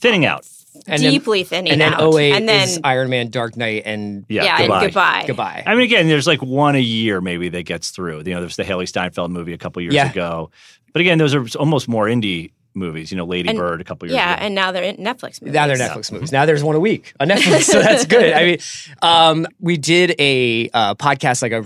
[0.00, 0.46] Thinning out.
[0.86, 2.14] And then- deeply thinning and then out.
[2.14, 4.74] 08 and then is Iron Man Dark Knight and Yeah, yeah, goodbye.
[4.76, 5.24] and goodbye.
[5.26, 5.62] goodbye.
[5.66, 8.18] I mean, again, there's like one a year maybe that gets through.
[8.18, 10.08] You know, there's the Hailee Steinfeld movie a couple years Yeah.
[10.08, 10.50] ago.
[10.92, 13.10] But again, those are almost more indie movies.
[13.10, 14.44] You know, Lady And- Bird a couple years Yeah, ago.
[14.46, 15.54] and now they're in Netflix movies.
[15.54, 16.32] Now they're Netflix movies.
[16.32, 18.32] Now there's one a week on Netflix, so that's good.
[18.32, 18.58] I mean,
[19.02, 21.64] um, we did a uh, podcast, like a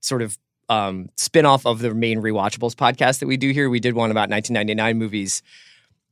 [0.00, 0.36] sort of
[0.68, 3.68] um, spin off of the main Rewatchables podcast that we do here.
[3.70, 5.42] We did one about 1999 movies,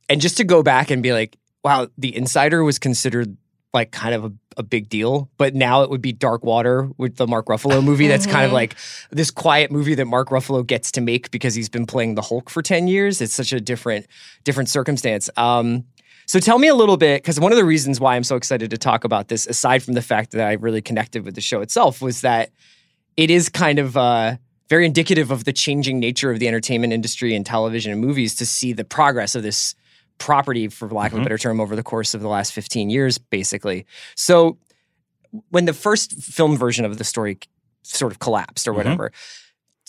[0.09, 3.37] and just to go back and be like, wow, The Insider was considered
[3.73, 7.17] like kind of a, a big deal, but now it would be Dark Water with
[7.17, 8.07] the Mark Ruffalo movie.
[8.07, 8.75] That's kind of like
[9.11, 12.49] this quiet movie that Mark Ruffalo gets to make because he's been playing the Hulk
[12.49, 13.21] for ten years.
[13.21, 14.07] It's such a different
[14.43, 15.29] different circumstance.
[15.37, 15.85] Um,
[16.25, 18.69] so tell me a little bit, because one of the reasons why I'm so excited
[18.71, 21.61] to talk about this, aside from the fact that I really connected with the show
[21.61, 22.51] itself, was that
[23.17, 27.35] it is kind of uh, very indicative of the changing nature of the entertainment industry
[27.35, 29.75] and television and movies to see the progress of this
[30.19, 33.17] property, for lack of a better term, over the course of the last 15 years,
[33.17, 33.85] basically.
[34.15, 34.57] So
[35.49, 37.39] when the first film version of the story
[37.83, 39.11] sort of collapsed or whatever,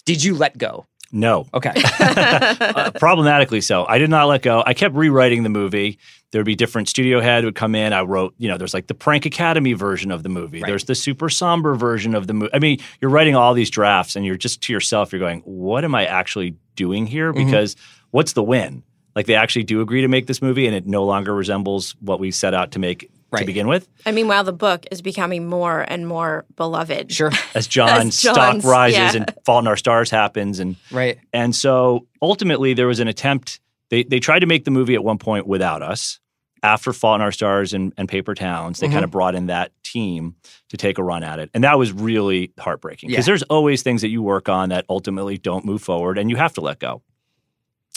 [0.05, 0.87] did you let go?
[1.13, 1.47] No.
[1.53, 1.73] Okay.
[2.01, 3.85] uh, problematically so.
[3.89, 4.63] I did not let go.
[4.65, 5.99] I kept rewriting the movie.
[6.31, 7.93] There would be different studio head would come in.
[7.93, 10.61] I wrote, you know, there's like the Prank Academy version of the movie.
[10.61, 10.69] Right.
[10.69, 12.55] There's the super somber version of the movie.
[12.55, 15.85] I mean, you're writing all these drafts and you're just to yourself, you're going, what
[15.85, 17.33] am I actually doing here?
[17.33, 17.45] Mm-hmm.
[17.45, 17.75] Because
[18.13, 18.85] what's the win?
[19.17, 22.21] Like they actually do agree to make this movie and it no longer resembles what
[22.21, 23.41] we set out to make Right.
[23.43, 23.87] to begin with.
[24.05, 27.13] I mean, while the book is becoming more and more beloved.
[27.13, 27.31] sure.
[27.55, 29.13] As John's As stock rises yeah.
[29.15, 31.17] and Fault in Our Stars happens and Right.
[31.33, 33.61] And so ultimately, there was an attempt.
[33.91, 36.19] They they tried to make the movie at one point without us.
[36.65, 38.95] After Fault in Our Stars and, and Paper Towns, they Mm-hmm.
[38.95, 40.35] kind of brought in that team
[40.71, 43.31] to take a run at it, and that was really heartbreaking because Yeah.
[43.31, 46.53] there's always things that you work on that ultimately don't move forward, and you have
[46.55, 47.01] to let go.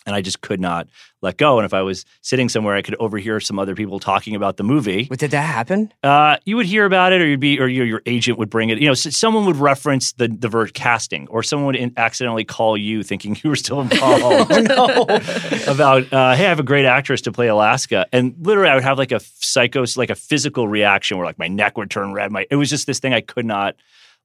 [0.06, 0.88] And I just could not
[1.22, 1.58] let go.
[1.58, 4.64] And if I was sitting somewhere, I could overhear some other people talking about the
[4.64, 5.06] movie.
[5.06, 5.92] But did that happen?
[6.04, 8.70] Uh, you would hear about it, or you'd be, or your, your agent would bring
[8.70, 8.80] it.
[8.80, 12.44] You know, s someone would reference the the word casting, or someone would in, accidentally
[12.44, 14.50] call you, thinking you were still involved.
[14.68, 14.86] no,
[15.68, 18.84] about, uh, hey, I have a great actress to play Alaska, and literally, I would
[18.84, 22.32] have like a psycho, like a physical reaction where like my neck would turn red.
[22.32, 23.76] My it was just this thing I could not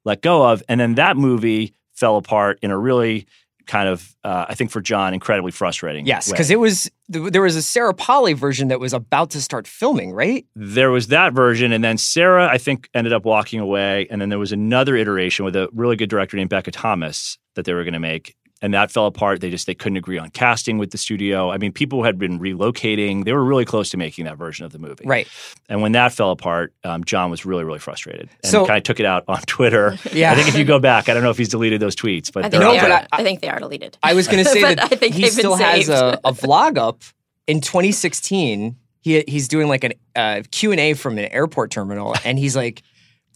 [0.05, 3.27] let go of, and then that movie fell apart in a really
[3.69, 6.07] kind of, uh, I think for John, incredibly frustrating.
[6.07, 9.69] Yes, because it was there was a Sarah Polley version that was about to start
[9.69, 10.45] filming, right?
[10.57, 14.29] there was that version, and then Sarah, I think, ended up walking away, and then
[14.31, 17.85] there was another iteration with a really good director named Becca Thomas that they were
[17.85, 19.41] going to make, and that fell apart.
[19.41, 21.51] They just they couldn't agree on casting with the studio.
[21.51, 24.73] I mean, people had been relocating; they were really close to making that version of
[24.73, 25.05] the movie.
[25.07, 25.29] Right.
[25.69, 28.83] And when that fell apart, um, John was really, really frustrated, and So- kind of
[28.85, 29.97] took it out on Twitter.
[30.13, 30.33] Yeah.
[30.33, 32.45] I think if you go back, I don't know if he's deleted those tweets, but
[32.45, 33.07] I they're think, No, they but are.
[33.13, 33.97] I- I, think they are deleted.
[34.03, 36.79] I was going to say that I think he they've still has a, a vlog
[36.79, 37.03] up
[37.47, 38.77] in 2016.
[39.01, 42.57] He he's doing like an uh, Q and A from an airport terminal, and he's
[42.57, 42.83] like,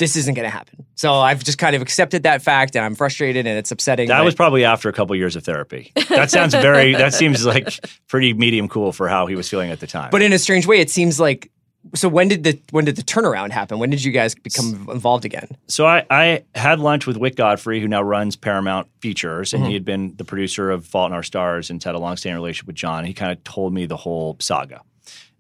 [0.03, 2.95] "This isn't going to happen." So I've just kind of accepted that fact, and I'm
[2.95, 4.09] frustrated, and it's upsetting.
[4.09, 5.93] That but- was probably after a couple years of therapy.
[6.09, 6.95] That sounds very.
[6.95, 7.69] that seems like
[8.09, 10.11] pretty medium cool for how he was feeling at the time.
[10.11, 11.51] but in a strange way, it seems like.
[11.97, 13.81] So when did the when did the turnaround happen?
[13.81, 15.49] When did you guys become involved again?
[15.67, 19.57] So I, I had lunch with Wyck Godfrey, who now runs Paramount Features, Mm-hmm.
[19.57, 22.17] and he had been the producer of Fault in Our Stars and had a long
[22.17, 23.05] standing relationship with John.
[23.05, 24.83] He kind of told me the whole saga,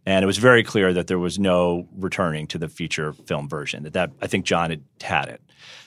[0.06, 3.82] and it was very clear that there was no returning to the feature film version.
[3.84, 5.40] That that I think John had had it.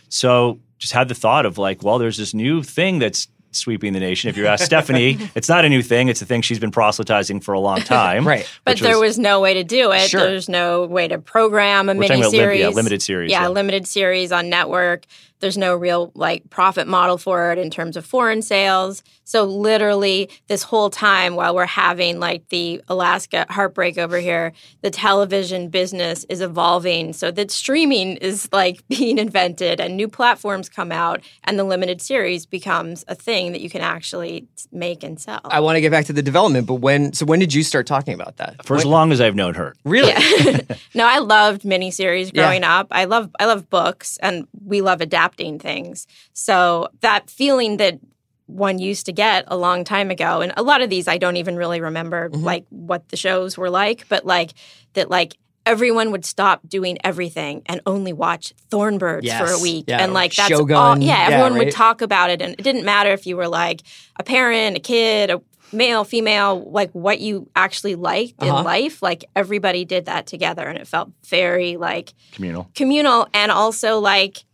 [0.09, 3.99] So just had the thought of like, well, there's this new thing that's sweeping the
[4.01, 4.29] nation.
[4.29, 7.39] If you ask Stephanie, it's not a new thing; it's a thing she's been proselytizing
[7.39, 8.27] for a long time.
[8.27, 8.47] Right.
[8.65, 10.09] But there was no way to do it.
[10.09, 10.21] Sure.
[10.21, 12.59] There's no way to program a We're talking about lim- miniseries.
[12.59, 13.47] yeah, limited series, Yeah, yeah.
[13.49, 15.05] limited series on network.
[15.39, 19.03] There's no real like profit model for it in terms of foreign sales.
[19.25, 24.91] So literally, this whole time while we're having like the Alaska heartbreak over here, the
[24.91, 27.11] television business is evolving.
[27.11, 32.01] So that streaming is like being invented, and new platforms come out, and the limited
[32.01, 35.41] series becomes a thing that you can actually make and sell.
[35.45, 37.11] I want to get back to the development, but when?
[37.13, 38.65] So when did you start talking about that?
[38.65, 40.13] For as long as I've known her, Really?
[40.93, 42.43] no, I loved miniseries Yeah.
[42.43, 42.87] growing up.
[42.91, 46.05] I love I love books and we love adapting things.
[46.33, 47.99] So that feeling that
[48.47, 51.37] one used to get a long time ago and a lot of these I don't
[51.37, 52.43] even really remember Mm-hmm.
[52.43, 54.53] like what the shows were like, but like
[54.93, 59.85] that like everyone would stop doing everything and only watch Thornbirds for a week.
[59.87, 60.75] Yeah, And like that's Shogun.
[60.77, 61.65] all yeah, Yeah, everyone right.
[61.65, 63.81] would talk about it and it didn't matter if you were like
[64.17, 65.41] a parent, a kid, a
[65.73, 68.59] male, female, like what you actually liked Uh-huh.
[68.59, 69.01] in life.
[69.01, 72.69] Like everybody did that together and it felt very like communal.
[72.75, 74.45] communal and also like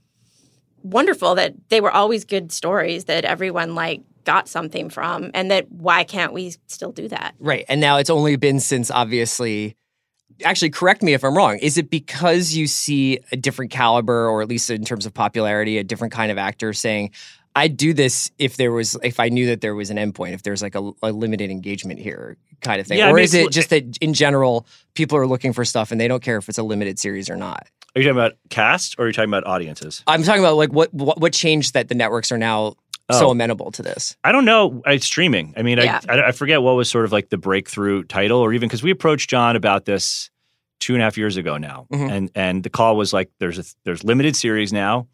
[0.84, 5.72] wonderful that they were always good stories that everyone like got something from and that
[5.72, 7.34] why can't we still do that?
[7.40, 7.66] Right.
[7.68, 9.76] And now it's only been since obviously
[10.44, 11.58] actually correct me if I'm wrong.
[11.58, 15.78] Is it because you see a different caliber or at least in terms of popularity,
[15.78, 17.12] a different kind of actor saying,
[17.56, 20.44] I'd do this if there was if I knew that there was an endpoint, if
[20.44, 22.98] there's like a, a limited engagement here kind of thing.
[22.98, 25.92] Yeah, I or mean, is it just that in general people are looking for stuff
[25.92, 27.68] and they don't care if it's a limited series or not?
[27.96, 30.04] Are you talking about cast or are you talking about audiences?
[30.08, 32.76] I'm talking about like what what, what changed that the networks are now
[33.12, 33.32] so Oh.
[33.32, 34.16] amenable to this?
[34.24, 34.82] I don't know.
[34.86, 35.54] It's streaming.
[35.58, 36.00] I mean, Yeah.
[36.08, 38.82] I, I I forget what was sort of like the breakthrough title, or even because
[38.84, 40.30] we approached John about this
[40.80, 42.12] two and a half years ago now, Mhm.
[42.12, 45.08] and and the call was like, there's a there's limited series now.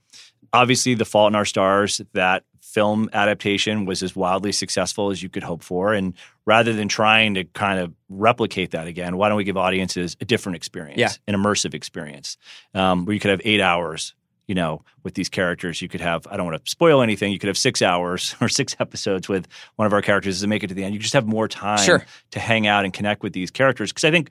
[0.54, 2.44] Obviously, The Fault in Our Stars, that
[2.78, 6.14] film adaptation was as wildly successful as you could hope for, and
[6.46, 10.26] rather than trying to kind of replicate that again, why don't we give audiences a
[10.26, 11.10] different experience, Yeah.
[11.28, 12.38] an immersive experience,
[12.76, 14.14] um, where you could have eight hours
[14.48, 17.38] you know, with these characters, you could have, I don't want to spoil anything, you
[17.40, 20.68] could have six hours or six episodes with one of our characters to make it
[20.68, 20.94] to the end.
[20.94, 22.06] You just have more time Sure.
[22.32, 23.92] to hang out and connect with these characters.
[23.92, 24.30] Because I think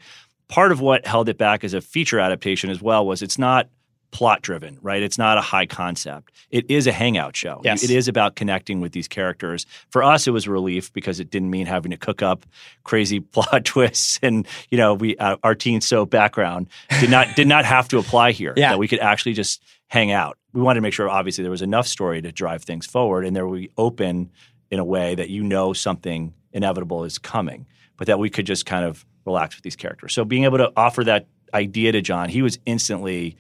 [0.49, 3.69] part of what held it back as a feature adaptation as well was it's not
[4.17, 5.03] plot driven, right?
[5.03, 6.33] It's not a high concept.
[6.51, 7.61] It is a hangout show.
[7.63, 7.85] Yes.
[7.85, 9.67] It is about connecting with these characters.
[9.91, 12.47] For us, it was a relief because it didn't mean having to cook up
[12.83, 17.47] crazy plot twists and you know we uh, our teen soap background did not did
[17.47, 18.55] not have to apply here.
[18.57, 18.71] Yeah.
[18.71, 20.39] That we could actually just hang out.
[20.55, 23.37] We wanted to make sure obviously there was enough story to drive things forward and
[23.37, 24.31] there we open
[24.71, 27.67] in a way that you know something inevitable is coming,
[27.99, 30.15] but that we could just kind of relax with these characters.
[30.15, 33.37] So being able to offer that idea to John, he was instantly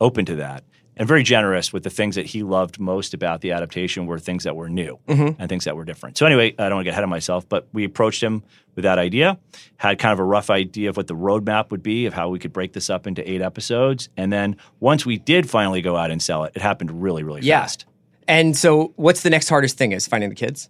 [0.00, 0.64] open to that
[0.98, 4.44] and very generous with the things that he loved most about the adaptation were things
[4.44, 5.36] that were new Mhm.
[5.38, 6.16] and things that were different.
[6.16, 8.42] So anyway, I don't want to get ahead of myself, but we approached him
[8.74, 9.38] with that idea,
[9.76, 12.38] had kind of a rough idea of what the roadmap would be of how we
[12.38, 16.10] could break this up into eight episodes, and then once we did finally go out
[16.10, 17.60] and sell it, it happened really, really Yeah.
[17.60, 17.84] fast.
[18.26, 19.92] And so, what's the next hardest thing?
[19.92, 20.68] Is finding the kids?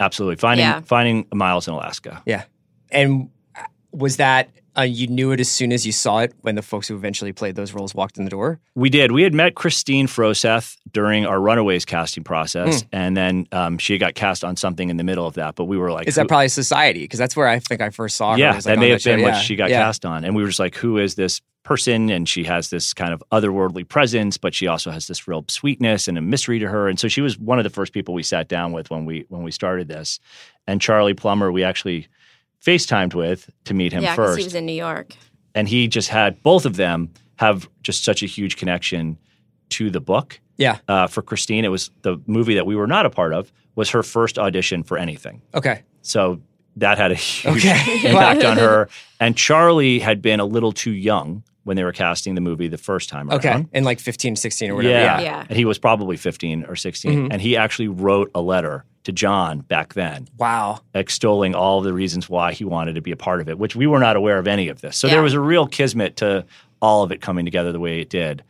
[0.00, 0.80] Absolutely, finding Yeah.
[0.80, 2.22] finding Miles in Alaska.
[2.26, 2.42] Yeah.
[2.90, 3.30] And
[3.92, 6.88] was that uh, you knew it as soon as you saw it when the folks
[6.88, 8.58] who eventually played those roles walked in the door?
[8.74, 9.12] We did.
[9.12, 12.88] We had met Kristine Froseth during our Runaways casting process, Hmm.
[12.92, 15.54] and then um, she got cast on something in the middle of that.
[15.56, 17.00] But we were like, Is that probably Society?
[17.00, 18.38] Because that's where I think I first saw her.
[18.38, 19.12] yeah, like, that may have show.
[19.14, 19.40] been what Yeah.
[19.40, 19.82] she got Yeah.
[19.82, 20.24] cast on.
[20.24, 22.10] And we were just like, who is this person?
[22.10, 26.08] And she has this kind of otherworldly presence, but she also has this real sweetness
[26.08, 26.88] and a mystery to her.
[26.88, 29.26] And so she was one of the first people we sat down with when we
[29.28, 30.18] when we started this.
[30.66, 32.08] And Charlie Plummer, we actually
[32.64, 34.38] FaceTimed with to meet him yeah, because first.
[34.38, 35.14] he was in New York.
[35.54, 39.18] and he just had both of them have just such a huge connection
[39.70, 40.38] to the book.
[40.58, 40.78] Yeah.
[40.86, 43.90] Uh, for Kristine, it was the movie that we were not a part of was
[43.90, 45.40] her first audition for anything.
[45.54, 45.82] Okay.
[46.02, 46.40] So
[46.76, 48.00] that had a huge Okay.
[48.08, 48.88] impact on her.
[49.18, 52.76] And Charlie had been a little too young when they were casting the movie the
[52.78, 53.64] first time Okay.
[53.72, 54.92] In like 15, 16 or whatever.
[54.94, 55.18] Yeah.
[55.18, 55.22] Yeah.
[55.22, 55.44] Yeah.
[55.48, 57.12] And he was probably 15 or 16.
[57.12, 57.28] Mhm.
[57.32, 60.80] And he actually wrote a letter to John back then, Wow.
[60.94, 63.86] extolling all the reasons why he wanted to be a part of it, which we
[63.86, 64.96] were not aware of any of this.
[64.96, 65.14] So Yeah.
[65.14, 66.44] there was a real kismet to
[66.80, 68.42] all of it coming together the way it did.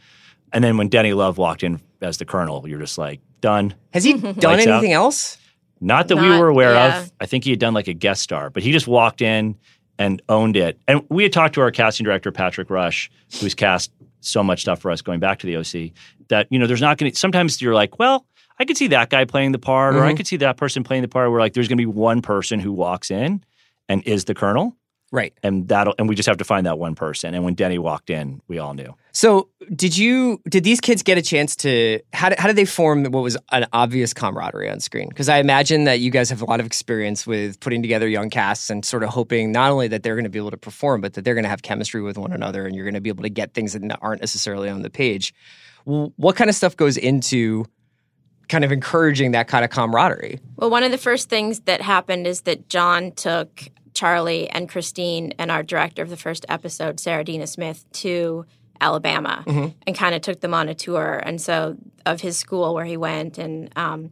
[0.53, 3.75] And then when Denny Love walked in as the colonel, you're just like, done.
[3.93, 4.57] Has he done Lights out.
[4.79, 5.39] anything else?
[5.81, 7.01] Not that we were aware yeah.
[7.01, 7.13] of.
[7.21, 9.57] I think he had done like a guest star, but he just walked in
[10.03, 10.81] and owned it.
[10.89, 13.09] And we had talked to our casting director, Patrick Rush,
[13.41, 15.93] who's cast so much stuff for us going back to the OC,
[16.29, 18.27] that, you know, there's not going to, sometimes you're like, well,
[18.59, 20.17] I could see that guy playing the part, or I Mhm.
[20.17, 21.31] could see that person playing the part.
[21.31, 23.45] Where like, there's going to be one person who walks in
[23.89, 24.77] and is the colonel.
[25.13, 25.33] Right.
[25.43, 27.35] And that'll, and we just have to find that one person.
[27.35, 28.95] And when Denny walked in, we all knew.
[29.15, 32.65] So, did you did these kids get a chance to how did, how did they
[32.65, 35.09] form what was an obvious camaraderie on screen?
[35.09, 38.31] Because I imagine that you guys have a lot of experience with putting together young
[38.31, 41.03] casts and sort of hoping not only that they're going to be able to perform,
[41.03, 43.11] but that they're going to have chemistry with one another, and you're going to be
[43.11, 45.35] able to get things that aren't necessarily on the page.
[45.85, 47.67] What kind of stuff goes into
[48.49, 50.41] kind of encouraging that kind of camaraderie?
[50.57, 55.35] Well, one of the first things that happened is that John took Charlie and Kristine
[55.39, 58.47] and our director of the first episode, Sarah Adina Smith, to
[58.83, 59.69] Alabama Mm-hmm.
[59.87, 61.23] and kind of took them on a tour.
[61.25, 64.11] And so of his school where he went, and um,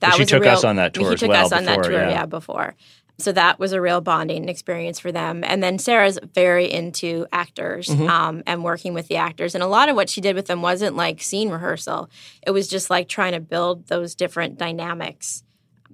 [0.00, 1.52] that She was a took real, us on that tour He as took well us
[1.52, 2.10] on that tour, yeah.
[2.10, 2.74] yeah, before.
[3.18, 5.44] So that was a real bonding experience for them.
[5.44, 8.08] And then Sarah's very into actors Mm-hmm.
[8.08, 9.54] um, and working with the actors.
[9.54, 12.10] And a lot of what she did with them wasn't like scene rehearsal,
[12.46, 15.44] it was just like trying to build those different dynamics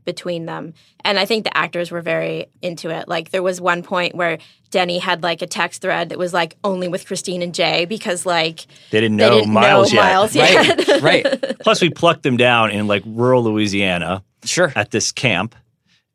[0.08, 0.72] between them.
[1.04, 3.08] And I think the actors were very into it.
[3.08, 4.38] Like there was one point where
[4.70, 8.24] Denny had like a text thread that was like only with Kristine and Jay because
[8.24, 10.06] like They didn't they know didn't Miles know yet.
[10.10, 11.02] Miles yet.
[11.02, 11.58] right.
[11.60, 14.24] Plus, we plucked them down in like rural Louisiana.
[14.44, 14.72] Sure.
[14.74, 15.54] at this camp.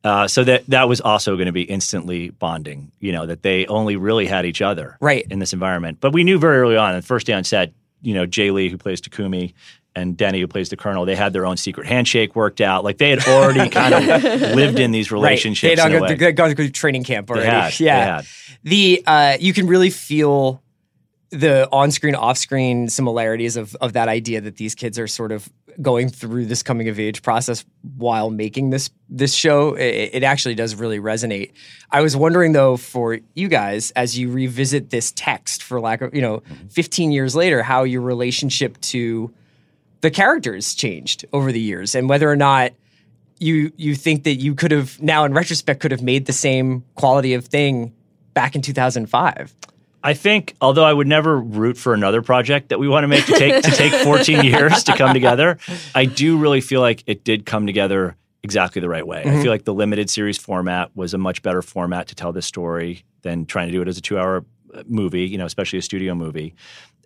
[0.03, 2.91] Uh, so that that was also going to be instantly bonding.
[2.99, 5.25] You know that they only really had each other Right.
[5.29, 5.99] in this environment.
[6.01, 8.69] But we knew very early on, the first day on set, you know, Jay Lee
[8.69, 9.53] who plays Takumi
[9.95, 12.83] and Denny who plays the Colonel, they had their own secret handshake worked out.
[12.83, 15.17] Like they had already kind of lived in these Right.
[15.19, 15.69] relationships.
[15.75, 16.31] They'd in a all way.
[16.31, 17.47] gone through training camp already.
[17.47, 18.21] had, yeah.
[18.63, 20.61] the uh, you can really feel
[21.29, 25.49] the on-screen off-screen similarities of of that idea that these kids are sort of
[25.81, 27.65] going through this coming of age process
[27.97, 31.51] while making this this show it, it actually does really resonate
[31.91, 36.13] i was wondering though for you guys as you revisit this text for lack of
[36.13, 39.33] you know 15 years later how your relationship to
[40.03, 42.73] the characters changed over the years and whether or not
[43.39, 46.83] you you think that you could have now in retrospect could have made the same
[46.95, 47.93] quality of thing
[48.33, 49.55] back in 2005.
[50.05, 53.25] I think, although I would never root for another project that we want to make
[53.27, 55.57] to take to take 14 years to come together,
[55.95, 59.23] I do really feel like it did come together exactly the right way.
[59.25, 62.45] I feel like the limited series format was a much better format to tell this
[62.45, 64.43] story than trying to do it as a two-hour
[64.73, 66.53] uh, movie, you know, especially a studio movie.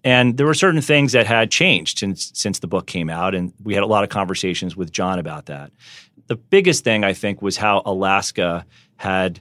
[0.03, 3.51] And there were certain things that had changed since since the book came out, and
[3.63, 5.71] we had a lot of conversations with John about that.
[6.27, 8.65] The biggest thing I think was how Alaska
[8.97, 9.39] had,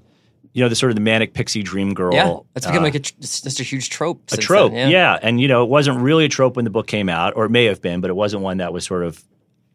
[0.52, 2.14] you know, the sort of the manic pixie dream girl.
[2.14, 4.22] yeah, that's become uh, like a tr- it's just a huge trope.
[4.32, 4.72] a trope.
[4.72, 5.18] then, yeah.
[5.20, 7.50] and you know, it wasn't really a trope when the book came out, or it
[7.50, 9.22] may have been, but it wasn't one that was sort of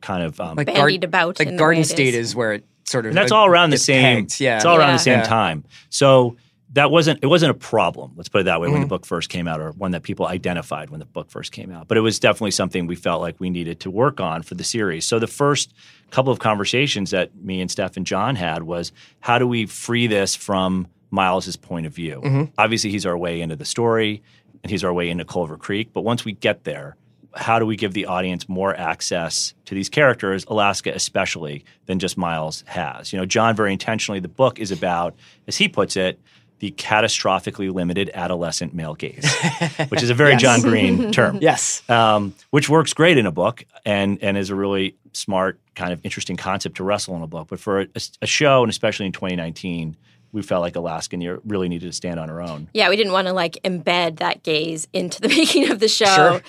[0.02, 2.30] kind of um, like Bandied about Like in Garden way State is.
[2.30, 4.24] is where it sort of and that's uh, all around the same.
[4.26, 5.24] pegged, Yeah, it's all around the same Yeah.
[5.26, 5.64] time.
[5.90, 6.38] So
[6.74, 8.14] that wasn't it wasn't a problem.
[8.16, 8.82] Let's put it that way when Mm-hmm.
[8.84, 11.72] the book first came out, or one that people identified when the book first came
[11.72, 11.88] out.
[11.88, 14.64] But it was definitely something we felt like we needed to work on for the
[14.64, 15.06] series.
[15.06, 15.74] So the first
[16.12, 20.08] couple of conversations that me and Steph and John had was how do we free
[20.08, 22.22] this from Miles's point of view?
[22.24, 22.44] Mm-hmm.
[22.58, 24.24] Obviously, he's our way into the story,
[24.64, 25.92] and he's our way into Culver Creek.
[25.92, 26.96] But once we get there,
[27.34, 32.18] how do we give the audience more access to these characters, Alaska especially, than just
[32.18, 33.12] Miles has?
[33.12, 35.16] You know, John very intentionally, the book is about,
[35.48, 36.20] as he puts it,
[36.62, 39.26] the catastrophically limited adolescent male gaze,
[39.90, 40.42] which is a very Yes.
[40.42, 41.40] John Green term.
[41.42, 41.82] Yes.
[41.90, 46.00] Um, which works great in a book and and is a really smart kind of
[46.04, 47.48] interesting concept to wrestle in a book.
[47.50, 47.88] But for a,
[48.22, 49.98] a show, and especially in 2019,
[50.32, 52.70] we felt like Alaska near- really needed to stand on her own.
[52.74, 56.06] Yeah, we didn't want to like embed that gaze into the making of the show
[56.06, 56.42] Sure.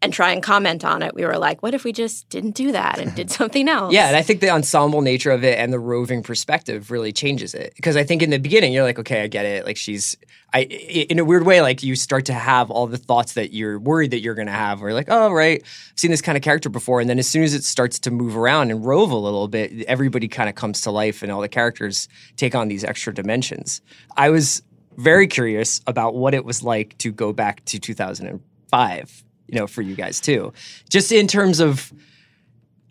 [0.00, 1.14] And try and comment on it.
[1.14, 3.92] We were like, what if we just didn't do that and did something else?
[3.92, 7.54] Yeah, and I think the ensemble nature of it and the roving perspective really changes
[7.54, 7.72] it.
[7.74, 9.66] Because I think in the beginning you're like, okay, I get it.
[9.66, 10.16] Like she's,
[10.54, 13.78] I in a weird way, like you start to have all the thoughts that you're
[13.78, 14.80] worried that you're going to have.
[14.80, 17.00] Where you're like, oh right, I've seen this kind of character before.
[17.00, 19.82] And then as soon as it starts to move around and rove a little bit,
[19.82, 23.80] everybody kind of comes to life, and all the characters take on these extra dimensions.
[24.16, 24.62] I was
[24.96, 29.24] very curious about what it was like to go back to 2005.
[29.48, 30.52] You know, for you guys too,
[30.90, 31.92] just in terms of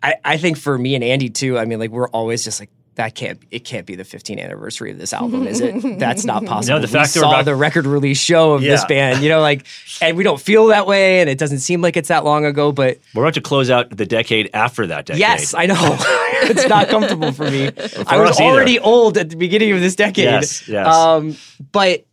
[0.02, 2.70] I, I think for me and Andy too, I mean, like we're always just like
[2.96, 5.98] that can't it can't be the 15th anniversary of this album, is it?
[6.00, 6.76] That's not possible.
[6.76, 9.28] No, the fact that we saw about- the record release show of this band, you
[9.28, 9.66] know, like,
[10.02, 12.72] and we don't feel that way, and it doesn't seem like it's that long ago.
[12.72, 15.20] But We're about to close out the decade after that decade.
[15.20, 15.76] yes, I know
[16.42, 17.66] it's not comfortable for me.
[18.08, 18.42] I was either.
[18.50, 20.24] already old at the beginning of this decade.
[20.24, 20.86] Yes, yes.
[20.92, 21.36] Um,
[21.70, 22.04] but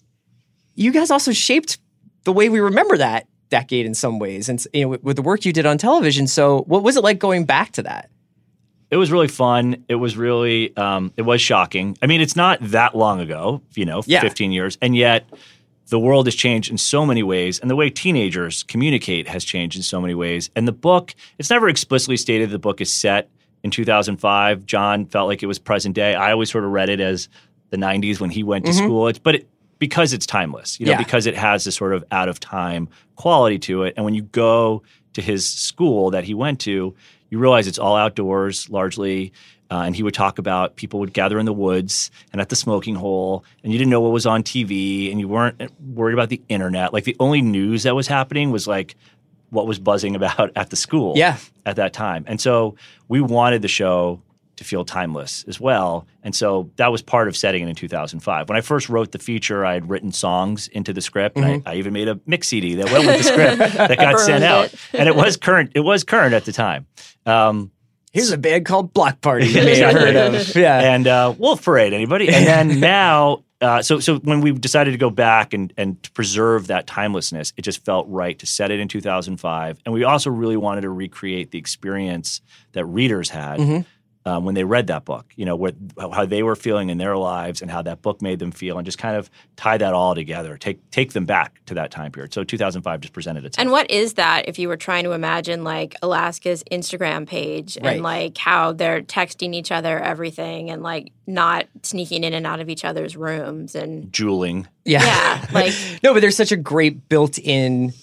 [0.76, 1.80] you guys also shaped
[2.26, 5.22] the way we remember that decade in some ways, and you know, with, with the
[5.22, 6.28] work you did on television.
[6.28, 8.10] So, what was it like going back to that?
[8.91, 9.84] it was really fun.
[9.89, 11.98] It was really, um, it was shocking.
[12.04, 14.22] I mean, it's not that long ago, you know, Yeah.
[14.22, 15.26] 15 years, and yet
[15.89, 19.76] the world has changed in so many ways, and the way teenagers communicate has changed
[19.76, 20.52] in so many ways.
[20.56, 23.30] And the book, it's never explicitly stated the book is set
[23.64, 24.66] in 2005.
[24.68, 26.14] John felt like it was present day.
[26.14, 27.28] I always sort of read it as
[27.72, 29.08] the 90s when he went to school.
[29.08, 30.97] It's, but it, because it's timeless, you know, Yeah.
[30.97, 33.93] because it has this sort of out of time quality to it.
[33.97, 36.93] And when you go to his school that he went to,
[37.30, 39.32] you realize it's all outdoors largely.
[39.71, 42.55] Uh, and he would talk about people would gather in the woods and at the
[42.55, 46.30] smoking hole, and you didn't know what was on TV, and you weren't worried about
[46.30, 46.93] the internet.
[46.93, 48.95] Like the only news that was happening was like
[49.49, 51.38] what was buzzing about at the school Yeah.
[51.65, 52.26] at that time.
[52.28, 52.76] And so
[53.07, 54.21] we wanted the show
[54.58, 56.08] to feel timeless as well.
[56.24, 58.49] And so that was part of setting it in 2005.
[58.49, 61.62] When I first wrote the feature, I had written songs into the script, and I,
[61.66, 64.66] I even made a mix CD that went with the script that got sent out.
[64.74, 64.80] it.
[64.93, 65.72] And it was current.
[65.76, 66.88] It was current at the time.
[67.26, 67.72] Um,
[68.16, 70.56] Here's a band called Bloc Party you may have heard of.
[70.56, 70.93] Yeah.
[70.93, 72.30] and uh, Wolf Parade, anybody?
[72.30, 76.12] And then now, uh, so so when we decided to go back and and to
[76.12, 80.30] preserve that timelessness, it just felt right to set it in 2005, and we also
[80.30, 82.39] really wanted to recreate the experience
[82.72, 83.60] that readers had.
[83.60, 83.82] Mm-hmm.
[84.28, 87.15] Um, when they read that book, you know, what, how they were feeling in their
[87.15, 90.15] lives and how that book made them feel, and just kind of tie that all
[90.15, 92.34] together, take take them back to that time period.
[92.34, 93.61] So 2005 just presented itself.
[93.61, 97.93] And what is that if you were trying to imagine like Alaska's Instagram page Right.
[97.93, 102.59] and like how they're texting each other everything and like not sneaking in and out
[102.59, 105.03] of each other's rooms and Juuling, yeah.
[105.03, 107.93] yeah, like no, but there's such a great built-in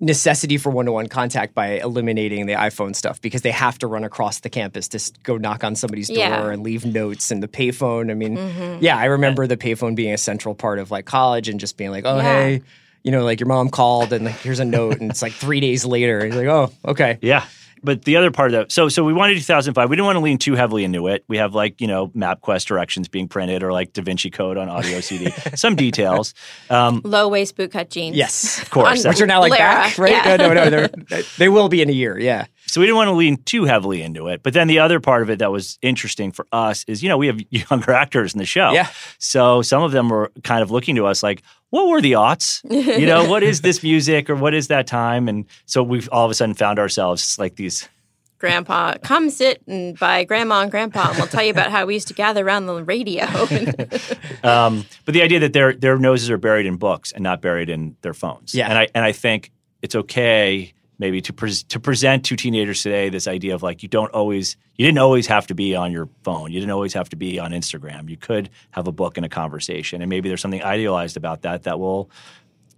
[0.00, 4.40] necessity for one-to-one contact by eliminating the iPhone stuff because they have to run across
[4.40, 6.50] the campus to go knock on somebody's door Yeah.
[6.50, 8.10] and leave notes and the payphone.
[8.10, 8.84] I mean, Mm-hmm.
[8.84, 11.90] yeah, I remember the payphone being a central part of like college and just being
[11.90, 12.22] like, oh Yeah.
[12.22, 12.62] hey,
[13.02, 15.60] you know, like your mom called and like here's a note and it's like three
[15.60, 16.52] days later and you're like,
[16.84, 17.44] oh okay, Yeah.
[17.82, 19.88] But the other part of that, so so we wanted 2005.
[19.90, 21.24] We didn't want to lean too heavily into it.
[21.28, 24.68] We have like you know MapQuest directions being printed or like Da Vinci Code on
[24.68, 25.30] audio CD.
[25.54, 26.34] Some details.
[26.70, 28.16] Um, low waist bootcut jeans.
[28.16, 30.12] yes, of course, which are now like Lara, back, right?
[30.12, 30.36] yeah.
[30.36, 30.86] No, no, no,
[31.38, 32.18] they will be in a year.
[32.18, 34.42] Yeah, So we didn't want to lean too heavily into it.
[34.42, 37.16] But then the other part of it that was interesting for us is, you know,
[37.16, 38.72] we have younger actors in the show.
[38.72, 38.88] Yeah.
[39.18, 42.60] So some of them were kind of looking to us like, what were the aughts?
[42.70, 45.28] You know, what is this music or what is that time?
[45.28, 47.88] And so we've all of a sudden found ourselves like these
[48.38, 51.94] Grandpa, come sit and by Grandma and Grandpa, and we'll tell you about how we
[51.94, 53.24] used to gather around the radio.
[54.44, 57.68] um, but the idea that their their noses are buried in books and not buried
[57.68, 58.54] in their phones.
[58.54, 58.68] Yeah.
[58.68, 59.50] And I and I think
[59.82, 63.88] it's okay maybe to pres to present to teenagers today this idea of like you
[63.88, 66.52] don't always you didn't always have to be on your phone.
[66.52, 68.08] You didn't always have to be on Instagram.
[68.08, 71.64] You could have a book and a conversation, and maybe there's something idealized about that
[71.64, 72.10] that will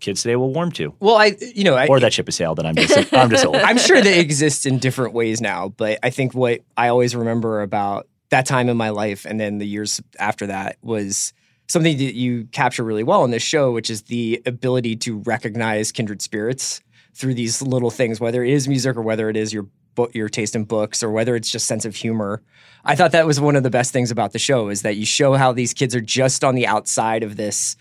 [0.00, 0.94] kids today will warm to.
[1.00, 3.44] Well, I you know I, Or that ship has sailed, and I'm just I'm just
[3.44, 3.56] old.
[3.56, 7.62] I'm sure they exist in different ways now, but I think what I always remember
[7.62, 11.32] about that time in my life and then the years after that was
[11.66, 15.92] something that you capture really well in this show, which is the ability to recognize
[15.92, 16.80] kindred spirits
[17.14, 20.28] through these little things, whether it is music or whether it is your book, your
[20.28, 22.42] taste in books, or whether it's just sense of humor.
[22.84, 25.04] I thought that was one of the best things about the show is that you
[25.04, 27.76] show how these kids are just on the outside of this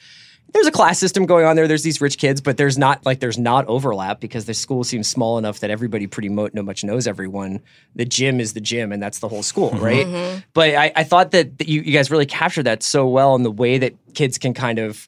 [0.54, 1.68] there's a class system going on there.
[1.68, 5.08] There's these rich kids, but there's not like there's not overlap because the school seems
[5.08, 7.62] small enough that everybody pretty mo- no much knows everyone.
[7.96, 10.44] The gym is the gym, and that's the whole school, right?
[10.54, 13.44] But I, I thought that, that you, you guys really captured that so well in
[13.44, 15.08] the way that kids can kind of,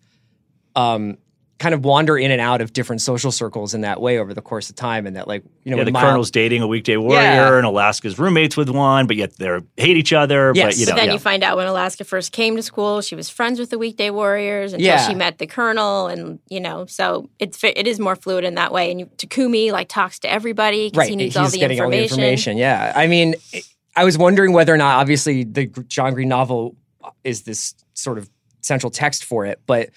[0.75, 1.17] um,
[1.61, 4.41] kind of wander in and out of different social circles in that way over the
[4.41, 6.97] course of time, and that like you know yeah, the Miles- colonel's dating a weekday
[6.97, 7.55] warrior, Yeah.
[7.57, 10.51] and Alaska's roommates with one, but yet they hate each other.
[10.55, 10.65] Yes.
[10.73, 11.13] But you know, then yeah.
[11.13, 14.09] you find out when Alaska first came to school, she was friends with the weekday
[14.09, 15.07] warriors until Yeah.
[15.07, 18.71] she met the colonel, and you know, so it's it is more fluid in that
[18.71, 18.89] way.
[18.89, 21.77] And you, Takumi like talks to everybody because right he needs he's all the getting
[21.77, 22.13] information.
[22.13, 25.67] all the information yeah i mean it- i was wondering whether or not obviously the
[25.87, 26.75] john green novel
[27.23, 28.29] is this sort of
[28.61, 29.89] central text for it but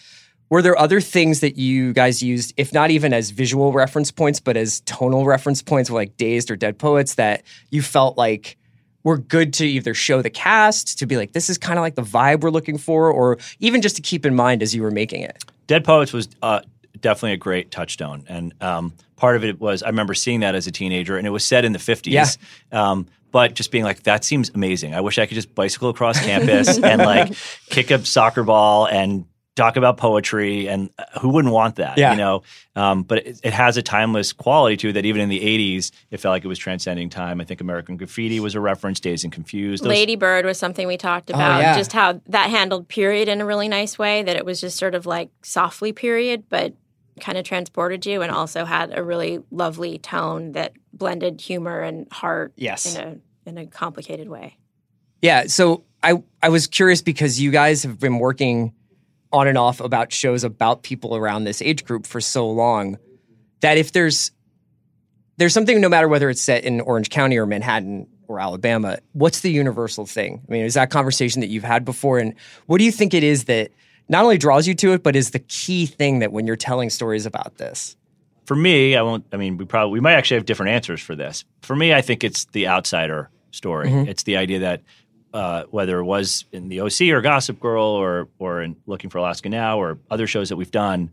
[0.51, 4.40] were there other things that you guys used if not even as visual reference points
[4.40, 8.57] but as tonal reference points like dazed or dead poets that you felt like
[9.03, 11.95] were good to either show the cast to be like this is kind of like
[11.95, 14.90] the vibe we're looking for or even just to keep in mind as you were
[14.90, 16.61] making it Dead Poets was uh,
[17.01, 20.66] definitely a great touchstone, and um, part of it was I remember seeing that as
[20.66, 22.38] a teenager, and it was set in the fifties.
[22.72, 22.90] Yeah.
[22.90, 24.95] Um, but just being like, that seems amazing.
[24.95, 27.34] I wish I could just bicycle across campus and like
[27.68, 29.24] kick a soccer ball and
[29.57, 31.96] talk about poetry, and uh, who wouldn't want that?
[31.98, 32.12] Yeah.
[32.12, 32.42] You know.
[32.76, 35.90] Um, but it, it has a timeless quality to it that even in the '80s,
[36.11, 37.40] it felt like it was transcending time.
[37.40, 39.00] I think American Graffiti was a reference.
[39.00, 39.84] Dazed and Confused.
[39.84, 41.59] Those- Lady Bird was something we talked about.
[41.59, 41.76] Oh, yeah.
[41.76, 44.22] Just how that handled period in a really nice way.
[44.22, 46.74] That it was just sort of like softly period, but
[47.20, 52.11] kind of transported you, and also had a really lovely tone that blended humor and
[52.12, 52.96] heart Yes.
[52.96, 53.00] in
[53.46, 54.57] a in a complicated way.
[55.22, 58.72] Yeah, so I I was curious because you guys have been working
[59.35, 62.99] on and off about shows about people around this age group for so long
[63.61, 64.30] that if there's
[65.37, 69.41] there's something no matter whether it's set in Orange County or Manhattan or Alabama, what's
[69.41, 70.41] the universal thing?
[70.49, 72.35] I mean, is that conversation that you've had before and
[72.66, 73.70] what do you think it is that
[74.09, 76.89] not only draws you to it but is the key thing that when you're telling
[76.89, 77.97] stories about this?
[78.45, 79.24] for me, I won't.
[79.32, 81.45] I mean, we probably we might actually have different answers for this.
[81.62, 83.89] For me, I think it's the outsider story.
[83.89, 84.09] Mm-hmm.
[84.09, 84.82] It's the idea that
[85.35, 89.18] uh, whether it was in the OC or Gossip Girl or or in Looking for
[89.18, 91.11] Alaska Now or other shows that we've done,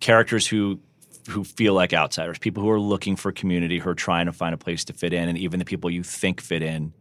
[0.00, 0.80] characters who
[1.28, 4.54] who feel like outsiders, people who are looking for community, who are trying to find
[4.54, 6.92] a place to fit in, and even the people you think fit in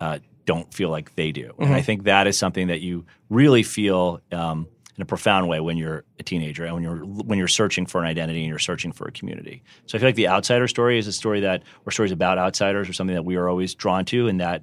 [0.00, 1.52] uh, don't feel like they do.
[1.58, 5.60] And I think that is something that you really feel um, in a profound way
[5.60, 8.58] when you're a teenager and when you're when you're searching for an identity and you're
[8.58, 9.62] searching for a community.
[9.86, 12.88] So I feel like the outsider story is a story that, or stories about outsiders,
[12.88, 14.62] are something that we are always drawn to, and that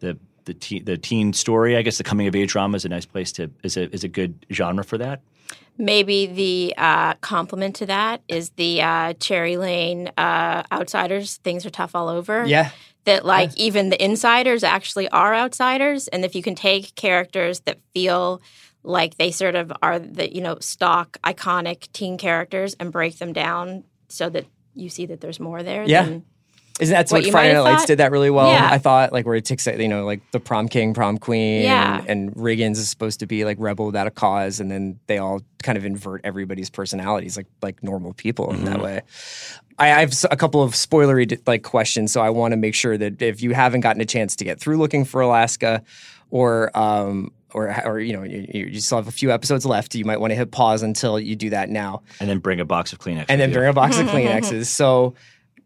[0.00, 0.18] the
[0.48, 3.04] the teen, the teen story, I guess, the coming of age drama is a nice
[3.06, 5.20] place to is a is a good genre for that.
[5.76, 11.36] Maybe the uh, complement to that is the uh, Cherry Lane uh, outsiders.
[11.36, 12.44] Things are tough all over.
[12.44, 12.70] Yeah.
[13.04, 17.78] That like even the insiders actually are outsiders, and if you can take characters that
[17.94, 18.42] feel
[18.82, 23.32] like they sort of are the you know stock iconic teen characters and break them
[23.32, 25.84] down so that you see that there's more there.
[25.84, 26.04] Yeah.
[26.04, 26.24] then-
[26.80, 28.50] Isn't that What what Friday Night Lights did that really well?
[28.50, 28.68] Yeah.
[28.70, 32.04] I thought like where it takes you know like the prom king, prom queen, Yeah.
[32.06, 35.40] and Riggins is supposed to be like rebel without a cause, and then they all
[35.62, 39.02] kind of invert everybody's personalities like like normal people in that way.
[39.80, 42.96] I, I have a couple of spoilery like questions, so I want to make sure
[42.98, 45.82] that if you haven't gotten a chance to get through looking for Alaska,
[46.30, 50.04] or um or or you know you, you still have a few episodes left, you
[50.04, 52.92] might want to hit pause until you do that now And then bring a box
[52.92, 53.26] of Kleenex.
[53.28, 53.54] and then you.
[53.56, 54.66] bring a box of Kleenexes.
[54.66, 55.14] So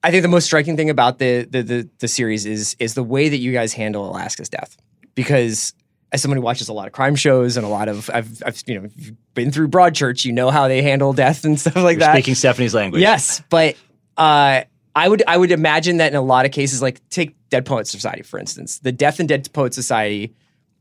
[0.05, 3.03] I think the most striking thing about the, the the the series is is the
[3.05, 4.77] way that you guys handle Alaska's death.
[5.15, 5.75] Because
[6.11, 8.63] as someone who watches a lot of crime shows and a lot of I've, I've
[8.67, 8.89] you know
[9.35, 12.15] been through Broadchurch, you know how they handle death and stuff like You're that.
[12.15, 13.01] speaking Stephanie's language.
[13.01, 13.77] Yes, but
[14.17, 14.63] uh,
[14.95, 17.91] I would I would imagine that in a lot of cases, like take Dead Poets
[17.91, 20.35] Society for instance, the Death and Dead Poets Society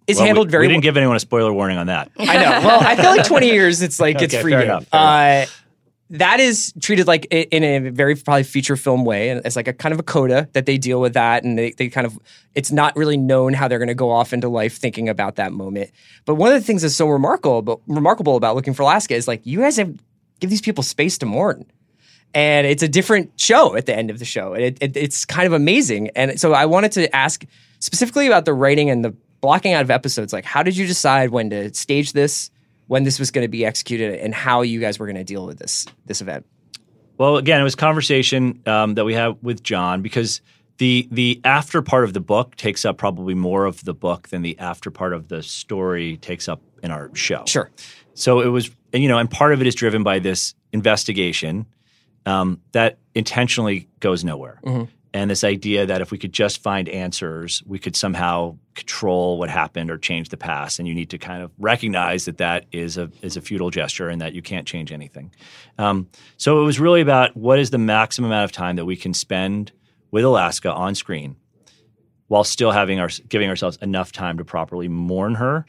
[0.08, 0.64] is Well, handled we, very.
[0.64, 0.82] We didn't well.
[0.90, 2.10] give anyone a spoiler warning on that.
[2.18, 2.68] I know.
[2.68, 3.82] Well, I feel like twenty years.
[3.82, 5.46] It's like it's Okay, free fair enough, Uh,
[6.12, 9.74] that is treated like in a very probably feature film way, and it's like a
[9.74, 12.18] kind of a coda that they deal with that, and they, they kind of
[12.54, 15.52] it's not really known how they're going to go off into life thinking about that
[15.52, 15.92] moment.
[16.26, 19.28] But one of the things that's so remarkable, but remarkable about looking for Alaska is
[19.28, 19.98] like you guys have
[20.40, 21.66] give these people space to mourn
[22.34, 24.54] and it's a different show at the end of the show.
[24.54, 26.10] It, it, it's kind of amazing.
[26.16, 27.46] And so I wanted to ask
[27.80, 30.32] specifically about the writing and the blocking out of episodes.
[30.32, 32.50] Like, how did you decide when to stage this,
[32.92, 35.46] when this was going to be executed, and how you guys were going to deal
[35.46, 36.46] with this this event?
[37.18, 40.42] Well, again, it was conversation um, that we had with John because
[40.78, 44.42] the the after part of the book takes up probably more of the book than
[44.42, 47.46] the after part of the story takes up in our show.
[47.48, 47.72] Sure.
[48.14, 51.68] So it was, and, you know, and part of it is driven by this investigation
[52.26, 54.60] um, that intentionally goes nowhere.
[55.14, 59.50] And this idea that if we could just find answers, we could somehow control what
[59.50, 60.80] happened or change the past.
[60.80, 64.08] And you need to kind of recognize that that is a is a futile gesture
[64.08, 65.34] and that you can't change anything.
[65.78, 66.08] Um,
[66.38, 69.14] so it was really about what is the maximum amount of time that we can
[69.14, 69.74] spend
[70.12, 71.36] with Alaska on screen,
[72.28, 75.66] while still having our giving ourselves enough time to properly mourn her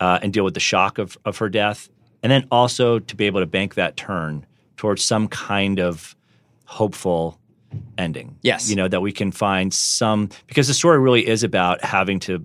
[0.00, 1.88] uh, and deal with the shock of, of her death,
[2.22, 4.44] and then also to be able to bank that turn
[4.76, 6.14] towards some kind of
[6.66, 7.38] hopeful
[7.98, 8.36] ending.
[8.42, 8.68] Yes.
[8.68, 12.44] You know, that we can find some, because the story really is about having to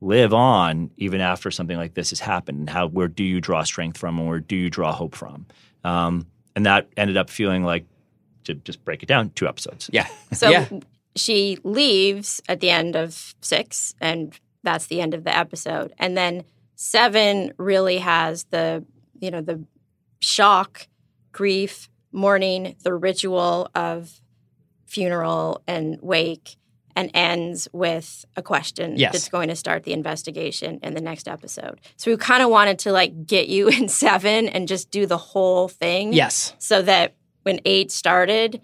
[0.00, 3.62] live on even after something like this has happened and how, where do you draw
[3.62, 5.46] strength from and where do you draw hope from?
[5.84, 7.84] Um, and that ended up feeling like,
[8.44, 9.90] to just break it down, two episodes.
[9.92, 10.08] Yeah.
[10.32, 10.66] So yeah.
[11.14, 15.92] she leaves at the end of six, and that's the end of the episode.
[15.98, 16.44] And then
[16.76, 18.84] seven really has the,
[19.20, 19.62] you know, the
[20.20, 20.88] shock,
[21.32, 24.20] grief, mourning, the ritual of
[24.90, 26.56] funeral and wake,
[26.96, 29.12] and ends with a question Yes.
[29.12, 31.80] that's going to start the investigation in the next episode.
[31.96, 35.16] So we kind of wanted to like get you in seven and just do the
[35.16, 36.52] whole thing Yes.
[36.58, 37.14] so that
[37.44, 38.60] when eight started,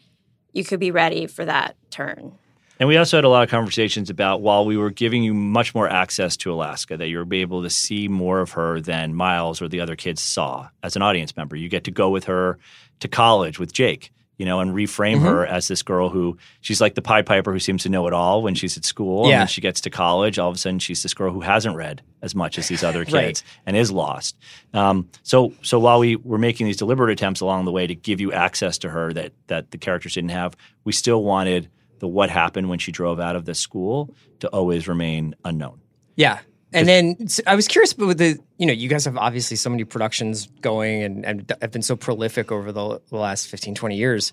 [0.52, 2.32] you could be ready for that turn.
[2.78, 5.74] And we also had a lot of conversations about while we were giving you much
[5.74, 9.62] more access to Alaska, that you were able to see more of her than Miles
[9.62, 11.56] or the other kids saw as an audience member.
[11.56, 12.58] You get to go with her
[13.00, 16.94] to college with Jake, you know, and reframe her as this girl who she's like
[16.94, 19.22] the Pied Piper who seems to know it all when she's at school.
[19.22, 19.38] And Yeah.
[19.38, 22.02] then she gets to college, all of a sudden she's this girl who hasn't read
[22.22, 23.42] as much as these other kids Right.
[23.64, 24.36] and is lost.
[24.74, 28.20] Um, so so while we were making these deliberate attempts along the way to give
[28.20, 31.68] you access to her that that the characters didn't have, we still wanted
[32.00, 35.80] the what happened when she drove out of the school to always remain unknown.
[36.14, 36.40] Yeah.
[36.76, 37.16] And then
[37.46, 40.46] I was curious, but with the, you know, you guys have obviously so many productions
[40.60, 44.32] going and, and have been so prolific over the, the last 15, 20 years.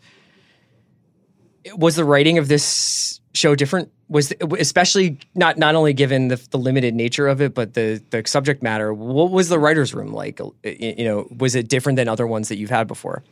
[1.77, 3.89] Was the writing of this show different?
[4.09, 8.21] Was especially not not only given the, the limited nature of it, but the the
[8.25, 8.93] subject matter.
[8.93, 10.41] What was the writers' room like?
[10.41, 13.23] Uh, You know, was it different than other ones that you've had before?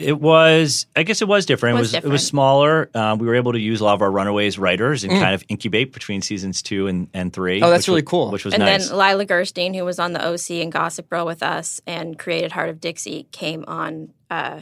[0.00, 1.76] It was, I guess, it was different.
[1.76, 2.90] It Was was, it was smaller.
[2.94, 5.44] Um, we were able to use a lot of our Runaways writers and kind of
[5.48, 7.60] incubate between seasons two and, and three.
[7.60, 7.64] Mm.
[7.66, 8.30] Oh, that's really was- cool.
[8.30, 8.88] Which was and nice.
[8.88, 12.52] then Leila Gerstein, who was on the OC and Gossip Girl with us and created
[12.52, 14.60] Hart of Dixie, came on uh,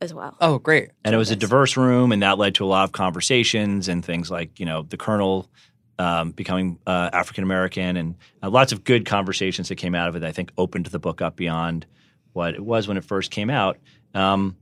[0.00, 0.36] as well.
[0.40, 0.90] Oh, great.
[1.04, 4.04] and it was a diverse room, and that led to a lot of conversations and
[4.04, 5.48] things like you know the colonel
[5.98, 10.16] um, becoming uh, African American, and uh, lots of good conversations that came out of
[10.16, 10.20] it.
[10.20, 11.84] That I think opened the book up beyond
[12.32, 13.76] what it was when it first came out.
[14.14, 14.56] Um,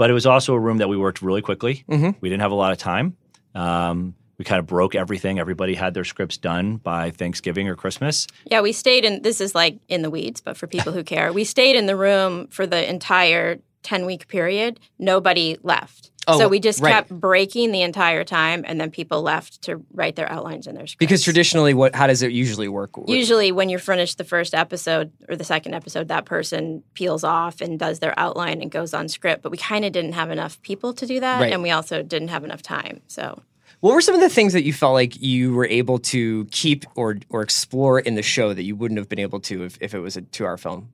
[0.00, 1.84] but it was also a room that we worked really quickly.
[1.86, 2.14] Mhm.
[2.22, 3.18] We didn't have a lot of time.
[3.54, 5.38] Um, we kind of broke everything.
[5.38, 8.26] Everybody had their scripts done by Thanksgiving or Christmas.
[8.50, 11.34] Yeah, we stayed in, this is like in the weeds, but for people who care,
[11.34, 14.80] we stayed in the room for the entire 10 week period.
[14.98, 16.09] Nobody left.
[16.34, 16.92] Oh, so we just right.
[16.92, 20.86] kept breaking the entire time, and then people left to write their outlines in their
[20.86, 20.98] scripts.
[20.98, 22.90] Because traditionally, what how does it usually work?
[23.06, 27.60] Usually, when you finish the first episode or the second episode, that person peels off
[27.60, 29.42] and does their outline and goes on script.
[29.42, 31.52] But we kind of didn't have enough people to do that, Right.
[31.52, 33.00] and we also didn't have enough time.
[33.06, 33.42] So
[33.80, 36.84] What were some of the things that you felt like you were able to keep
[36.94, 39.94] or or explore in the show that you wouldn't have been able to if, if
[39.94, 40.92] it was a two hour film?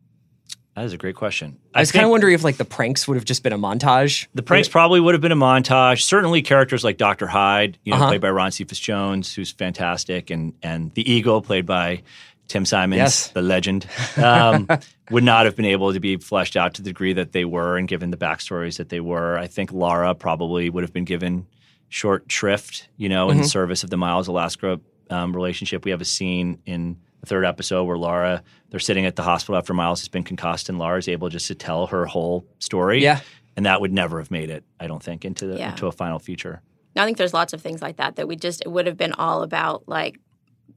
[0.76, 1.58] That is a great question.
[1.74, 4.26] I was kind of wondering if like the pranks would have just been a montage.
[4.34, 6.02] The pranks probably would have been a montage.
[6.02, 8.08] Certainly, characters like Doctor Hyde, you know, Uh-huh.
[8.08, 12.02] played by Ron Cephas Jones, who's fantastic, and and the Eagle, played by
[12.48, 13.28] Tim Simons, Yes.
[13.28, 13.86] the legend,
[14.22, 14.68] um,
[15.10, 17.78] would not have been able to be fleshed out to the degree that they were,
[17.78, 19.38] and given the backstories that they were.
[19.38, 21.46] I think Lara probably would have been given
[21.88, 23.38] short shrift, you know, Mm-hmm.
[23.40, 25.84] in service of the Miles Alaska um, relationship.
[25.86, 29.74] We have a scene in third episode where Lara, they're sitting at the hospital after
[29.74, 33.20] Miles has been concussed, and Lara's able just to tell her whole story Yeah.
[33.56, 34.64] and that would never have made it.
[34.80, 35.70] I don't think into the, Yeah.
[35.70, 36.62] into a final feature.
[36.98, 39.12] I think there's lots of things like that that we just it would have been
[39.12, 40.18] all about like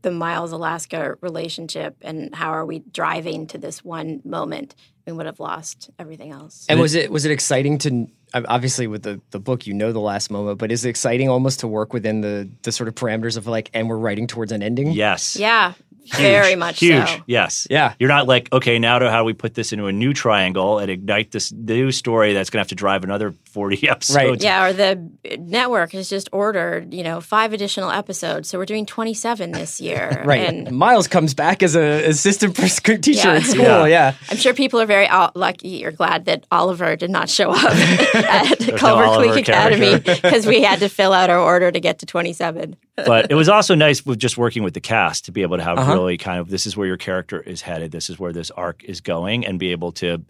[0.02, 4.76] the Miles Alaska relationship and how are we driving to this one moment.
[5.06, 6.66] We would have lost everything else.
[6.70, 10.00] And was it was it exciting to obviously with the the book you know the
[10.00, 13.36] last moment, but is it exciting almost to work within the the sort of parameters
[13.38, 14.92] of like and we're writing towards an ending?
[14.92, 15.36] Yes.
[15.38, 15.74] yeah,
[16.16, 17.08] very much Huge.
[17.08, 17.18] so.
[17.28, 17.68] Yes.
[17.70, 17.94] Yeah.
[18.00, 20.80] You're not like, okay, now to how do we put this into a new triangle
[20.80, 24.16] and ignite this new story that's going to have to drive another 40 episodes.
[24.16, 24.42] Right.
[24.44, 28.50] Yeah, or the network has just ordered, you know, five additional episodes.
[28.50, 30.24] So we're doing 27 this year.
[30.30, 30.42] Right.
[30.48, 33.34] And Miles comes back as a assistant pres- teacher Yeah.
[33.36, 33.64] at school.
[33.64, 33.86] Yeah.
[33.86, 34.14] Yeah.
[34.30, 37.64] I'm sure people are very uh, lucky or glad that Oliver did not show up
[38.16, 42.00] at Culver Oliver Creek Academy because we had to fill out our order to get
[42.00, 42.76] to 27.
[42.96, 45.64] but it was also nice with just working with the cast to be able to
[45.64, 45.94] have Uh-huh.
[46.00, 48.84] Really kind of this is where your character is headed, this is where this arc
[48.84, 50.24] is going, and be able to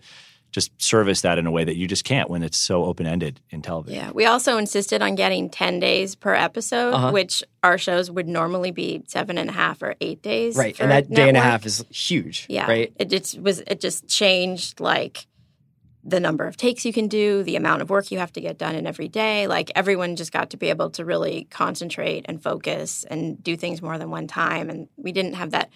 [0.51, 3.39] just service that in a way that you just can't when it's so open ended
[3.51, 4.01] in television.
[4.03, 4.11] Yeah.
[4.11, 7.11] We also insisted on getting 10 days per episode, Uh-huh.
[7.11, 10.55] which our shows would normally be seven and a half or eight days.
[10.55, 10.75] Right.
[10.79, 12.47] And that day and a half is huge.
[12.49, 12.65] Yeah.
[12.65, 12.91] Right.
[12.97, 15.27] It just was it just changed like
[16.03, 18.57] the number of takes you can do, the amount of work you have to get
[18.57, 19.47] done in every day.
[19.47, 23.81] Like everyone just got to be able to really concentrate and focus and do things
[23.81, 24.69] more than one time.
[24.69, 25.69] And we didn't have that.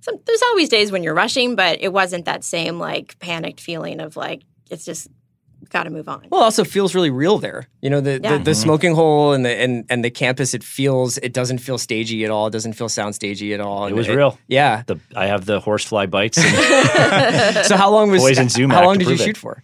[0.00, 4.00] Some, there's always days when you're rushing, but it wasn't that same like panicked feeling
[4.00, 5.08] of like it's just
[5.70, 6.26] got to move on.
[6.30, 7.68] Well, also feels really real there.
[7.80, 8.38] You know, the, Yeah.
[8.38, 10.54] the, the smoking hole and the and, and the campus.
[10.54, 11.18] It feels.
[11.18, 12.46] It doesn't feel stagey at all.
[12.46, 13.84] It doesn't feel sound stagey at all.
[13.84, 14.38] It And was real.
[14.48, 14.82] Yeah.
[14.86, 16.38] The, I have the horsefly bites.
[16.44, 19.24] And So how long was Poison Sumac how long did you prove it.
[19.24, 19.62] shoot for?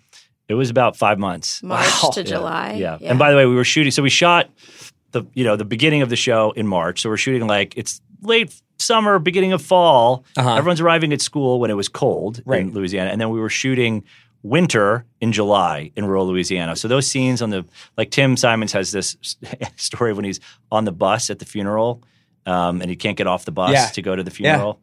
[0.48, 1.62] it was about five months.
[1.62, 2.10] March Wow.
[2.10, 2.72] to Yeah, July.
[2.78, 2.98] Yeah.
[3.02, 3.90] And by the way, we were shooting.
[3.92, 4.50] So we shot
[5.12, 7.00] the you know the beginning of the show in March.
[7.02, 10.24] So we're shooting like it's late summer, beginning of fall.
[10.36, 10.54] Uh-huh.
[10.54, 12.60] Everyone's arriving at school when it was cold Right.
[12.60, 14.04] in Louisiana, and then we were shooting
[14.42, 16.76] winter in July in rural Louisiana.
[16.76, 17.64] So those scenes on the
[17.96, 19.16] like Tim Simons has this
[19.76, 22.02] story when he's on the bus at the funeral,
[22.46, 23.86] um, and he can't get off the bus Yeah.
[23.86, 24.34] to go to the Yeah.
[24.54, 24.80] funeral.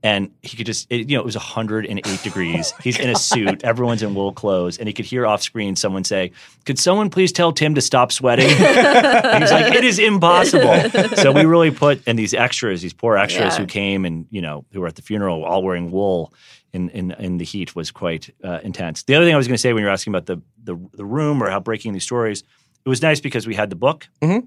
[0.00, 2.72] And he could just, it, you know, it was 108 degrees.
[2.84, 3.64] He's in a suit.
[3.64, 4.78] Everyone's in wool clothes.
[4.78, 6.30] And he could hear off screen someone say,
[6.66, 8.46] Could someone please tell Tim to stop sweating?
[8.48, 10.84] he's like, It is impossible.
[11.16, 13.58] So we really put, and these extras, these poor extras Yeah.
[13.60, 16.32] who came and, you know, who were at the funeral all wearing wool
[16.72, 19.02] in, in, in the heat was quite uh, intense.
[19.04, 20.78] The other thing I was going to say when you were asking about the, the,
[20.94, 22.42] the room or how breaking these stories,
[22.84, 24.08] it was nice because we had the book.
[24.22, 24.46] Mhm.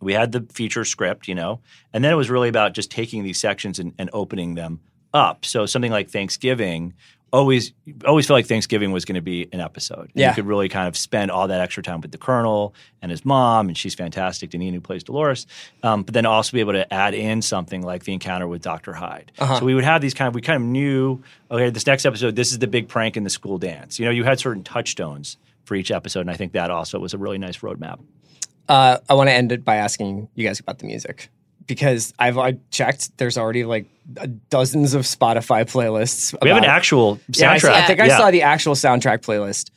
[0.00, 1.60] We had the feature script, you know,
[1.92, 4.80] and then it was really about just taking these sections and, and opening them
[5.12, 5.44] up.
[5.44, 6.94] So something like Thanksgiving
[7.32, 7.72] always
[8.06, 10.00] always felt like Thanksgiving was going to be an episode.
[10.00, 10.28] And Yeah.
[10.30, 13.24] You could really kind of spend all that extra time with the Colonel and his
[13.24, 15.46] mom, and she's fantastic, Deneen, who plays Dolores.
[15.82, 18.92] Um, but then also be able to add in something like the encounter with Dr.
[18.92, 19.32] Hyde.
[19.38, 19.60] Uh-huh.
[19.60, 22.36] So we would have these kind of we kind of knew, okay, this next episode,
[22.36, 23.98] this is the big prank in the school dance.
[23.98, 27.14] You know, you had certain touchstones for each episode, and I think that also was
[27.14, 28.00] a really nice roadmap.
[28.68, 31.30] Uh, I want to end it by asking you guys about the music
[31.68, 33.16] because I've I checked.
[33.18, 33.86] There's already like
[34.20, 36.34] uh, dozens of Spotify playlists.
[36.42, 37.60] We have an about- actual Yeah, I, soundtrack.
[37.60, 38.16] saw- I think I Yeah.
[38.18, 39.70] saw the actual soundtrack playlist.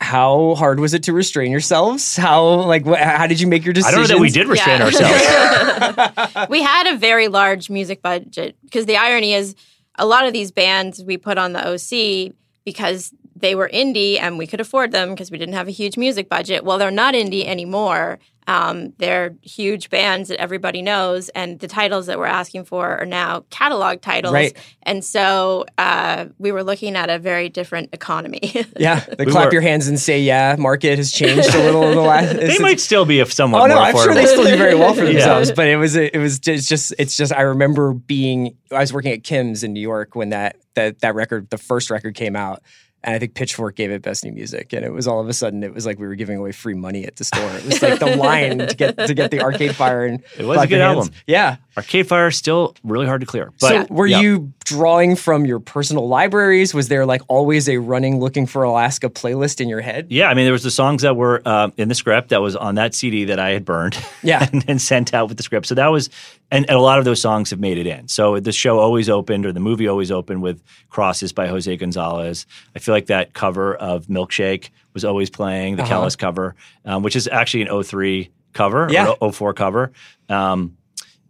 [0.00, 2.16] How hard was it to restrain yourselves?
[2.16, 3.94] How like wh- how did you make your decision?
[3.98, 4.84] I don't know that we did restrain Yeah.
[4.86, 6.48] ourselves.
[6.50, 9.56] we had a very large music budget because the irony is
[9.98, 12.32] a lot of these bands we put on the OC
[12.64, 15.96] because they were indie and we could afford them because we didn't have a huge
[15.96, 16.62] music budget.
[16.64, 18.20] Well, they're not indie anymore.
[18.48, 23.06] Um, they're huge bands that everybody knows, and the titles that we're asking for are
[23.06, 24.32] now catalog titles.
[24.34, 24.56] Right.
[24.82, 28.40] And so uh, we were looking at a very different economy.
[28.78, 30.56] Yeah, the We clap were- your hands and say yeah.
[30.58, 32.34] Market has changed a little in the last.
[32.36, 33.60] they might still be if someone.
[33.60, 34.04] Oh no, more I'm affordable.
[34.04, 35.12] sure they still do very well for Yeah.
[35.12, 35.52] themselves.
[35.52, 39.12] But it was it was just, just it's just I remember being I was working
[39.12, 42.62] at Kim's in New York when that that that record the first record came out.
[43.04, 45.32] And I think Pitchfork gave it best new music, and it was all of a
[45.32, 47.50] sudden it was like we were giving away free money at the store.
[47.56, 50.62] It was like the line to get to get the Arcade Fire and It was
[50.62, 51.10] a good album.
[51.26, 51.56] Yeah.
[51.76, 53.52] Arcade Fire is still really hard to clear.
[53.60, 54.20] But so were yeah.
[54.20, 56.74] you drawing from your personal libraries?
[56.74, 60.06] Was there like always a running looking for Alaska playlist in your head?
[60.10, 62.56] Yeah, I mean, there was the songs that were uh, in the script that was
[62.56, 64.46] on that CD that I had burned, Yeah.
[64.52, 65.66] and then sent out with the script.
[65.66, 66.10] So that was,
[66.52, 68.06] and, and a lot of those songs have made it in.
[68.08, 72.46] So the show always opened, or the movie always opened with "Crosses" by Jose Gonzalez.
[72.76, 76.02] I feel like that cover of "Milkshake" was always playing, the Uh-huh.
[76.02, 79.14] Kelis cover, um, which is actually an 03 cover, Yeah.
[79.20, 79.90] or 04 cover.
[80.28, 80.76] Um,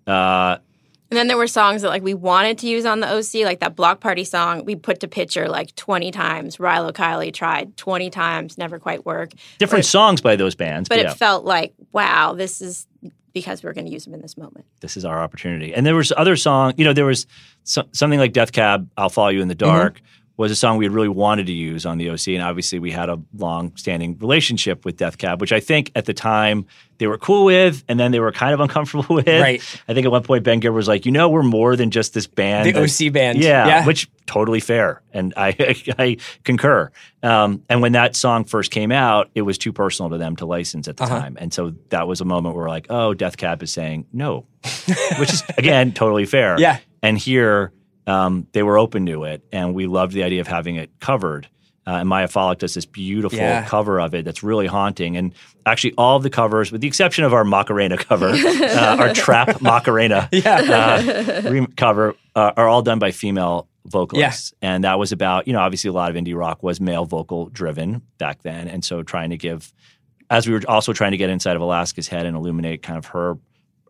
[0.06, 0.56] uh,
[1.10, 3.60] And then there were songs that like we wanted to use on the OC, like
[3.60, 4.64] that Bloc Party song.
[4.64, 6.56] We put to picture like twenty times.
[6.56, 9.32] Rilo Kiley tried twenty times, never quite work.
[9.58, 12.86] different But- songs by those bands, But but, it felt like, wow, this is
[13.32, 14.66] because we're going to use them in this moment.
[14.80, 15.74] this is our opportunity.
[15.74, 17.26] And there was other song, you know, there was
[17.64, 19.74] so, something like Death Cab, I'll Follow You in the mm-hmm.
[19.74, 20.00] Dark,
[20.36, 22.90] was a song we had really wanted to use on the OC, and obviously we
[22.90, 26.66] had a long-standing relationship with Death Cab, which I think at the time
[26.98, 29.26] they were cool with, and then they were kind of uncomfortable with.
[29.26, 29.62] Right.
[29.88, 32.14] I think at one point Ben Gibbard was like, "You know, we're more than just
[32.14, 33.38] this band." The that- OC band.
[33.38, 33.86] yeah, Yeah.
[33.86, 35.48] which totally fair, and I
[35.98, 36.90] I concur.
[37.22, 40.46] Um, and when that song first came out, it was too personal to them to
[40.46, 41.18] license at the Uh-huh.
[41.20, 44.06] time, and so that was a moment where we're like, "Oh, Death Cab is saying
[44.12, 44.46] no,"
[45.18, 46.56] which is again totally fair.
[46.58, 46.78] Yeah.
[47.02, 47.72] And here
[48.06, 51.48] um, they were open to it, and we loved the idea of having it covered.
[51.84, 53.64] Uh, and Maya Follick does this beautiful Yeah.
[53.66, 55.16] cover of it that's really haunting.
[55.16, 55.34] And
[55.66, 59.60] actually, all of the covers, with the exception of our Macarena cover, uh, our trap
[59.60, 64.54] Macarena uh, re- cover, uh, are all done by female vocalists.
[64.62, 67.46] And that was about, you know, obviously a lot of indie rock was male vocal
[67.46, 68.68] driven back then.
[68.68, 69.72] And so trying to give,
[70.30, 73.06] as we were also trying to get inside of Alaska's head and illuminate kind of
[73.06, 73.38] her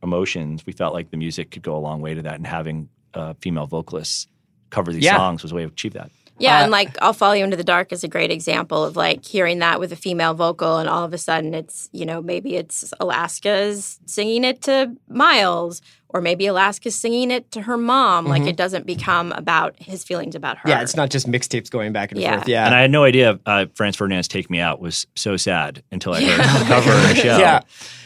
[0.03, 2.37] emotions, we felt like the music could go a long way to that.
[2.37, 4.27] And having uh, female vocalists
[4.71, 5.17] cover these Yeah.
[5.17, 6.11] songs was a way to achieve that.
[6.39, 8.97] Yeah, Uh, and like I'll Follow You Into the Dark is a great example of
[8.97, 12.23] like hearing that with a female vocal, and all of a sudden it's, you know,
[12.23, 15.83] maybe it's Alaska's singing it to Miles,
[16.13, 18.27] or maybe Alaska's singing it to her mom.
[18.27, 20.63] Like it doesn't become about his feelings about her.
[20.63, 20.69] Mm-hmm.
[20.79, 22.37] Yeah, it's not just mixtapes going back and Yeah.
[22.37, 22.49] forth.
[22.49, 22.67] Yeah.
[22.67, 26.15] And I had no idea uh, Franz Ferdinand's "Take Me Out" was so sad until
[26.15, 27.39] I heard the cover of the show.
[27.39, 27.61] Yeah.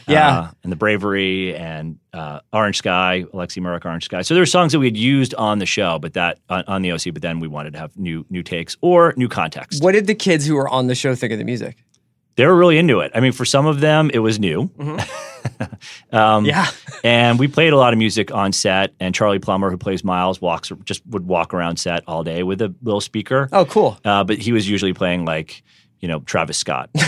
[0.08, 0.38] Yeah.
[0.38, 4.22] Uh, and the bravery and uh, Orange Sky, Alexi Murdoch, Orange Sky.
[4.22, 6.82] So there were songs that we had used on the show, but that on, on
[6.82, 7.12] the OC.
[7.12, 9.82] But then we wanted to have new new takes or new context.
[9.82, 11.82] what did the kids who were on the show think of the music?
[12.36, 13.12] They were really into it.
[13.14, 14.70] I mean, for some of them, it was new.
[16.12, 16.66] um, Yeah.
[17.04, 18.92] and we played a lot of music on set.
[19.00, 22.60] And Charlie Plummer, who plays Miles, walks just would walk around set all day with
[22.62, 23.48] a little speaker.
[23.52, 23.98] Oh, cool.
[24.04, 25.62] Uh, but he was usually playing like,
[26.06, 26.88] you know, Travis Scott.
[26.94, 27.04] it's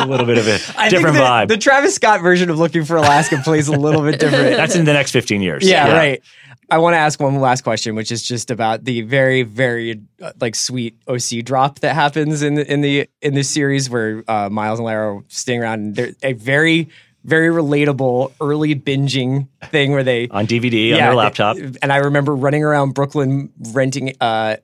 [0.00, 1.48] a little bit of a I different the, vibe.
[1.48, 4.56] the Travis Scott version of Looking for Alaska plays a little bit different.
[4.56, 5.68] That's in the next 15 years.
[5.68, 6.22] yeah, right.
[6.70, 10.32] I want to ask one last question, which is just about the very, very uh,
[10.40, 14.48] like sweet OC drop that happens in the in the in this series where uh,
[14.48, 15.80] Miles and Lara are staying around.
[15.80, 16.88] And they're a very,
[17.24, 21.58] very relatable early binging thing where they On DVD, on their laptop.
[21.58, 24.56] And I remember running around Brooklyn renting uh,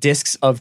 [0.00, 0.60] discs of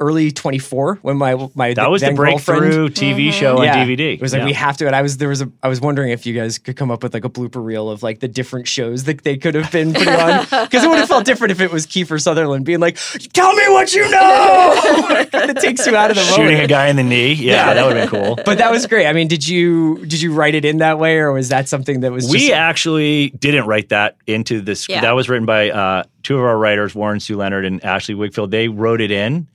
[0.00, 3.86] early 24 when my my That was the then girlfriend- breakthrough TV show yeah, on
[3.86, 4.14] DVD.
[4.14, 4.46] It was like Yeah.
[4.46, 4.86] we have to.
[4.86, 7.02] And I was there was a I was wondering if you guys could come up
[7.02, 9.92] with like a blooper reel of like the different shows that they could have been
[9.92, 12.98] putting on because it would have felt different if it was Kiefer Sutherland being like,
[13.32, 14.72] "Tell me what you know."
[15.32, 16.64] it takes you out of the shooting moment.
[16.64, 17.32] a guy in the knee.
[17.34, 17.74] Yeah, Yeah.
[17.74, 18.38] that would have been cool.
[18.44, 19.06] But that was great.
[19.06, 22.00] I mean, did you did you write it in that way, or was that something
[22.00, 24.88] that was we just, actually didn't write that into this.
[24.88, 25.02] Yeah.
[25.02, 28.50] That was written by uh, two of our writers, Warren Sue Leonard and Ashley Wigfield.
[28.50, 29.46] They wrote it in.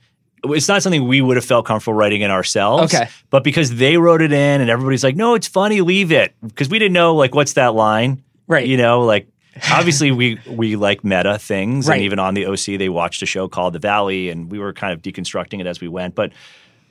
[0.45, 2.93] It's not something we would have felt comfortable writing in ourselves.
[2.93, 3.09] Okay.
[3.29, 6.33] But because they wrote it in and everybody's like, no, it's funny, leave it.
[6.41, 8.21] Because we didn't know, like, what's that line?
[8.47, 8.67] Right.
[8.67, 9.27] You know, like,
[9.71, 11.87] obviously we we like meta things.
[11.87, 11.95] Right.
[11.95, 14.73] And even on the OC, they watched a show called The Valley and we were
[14.73, 16.15] kind of deconstructing it as we went.
[16.15, 16.33] But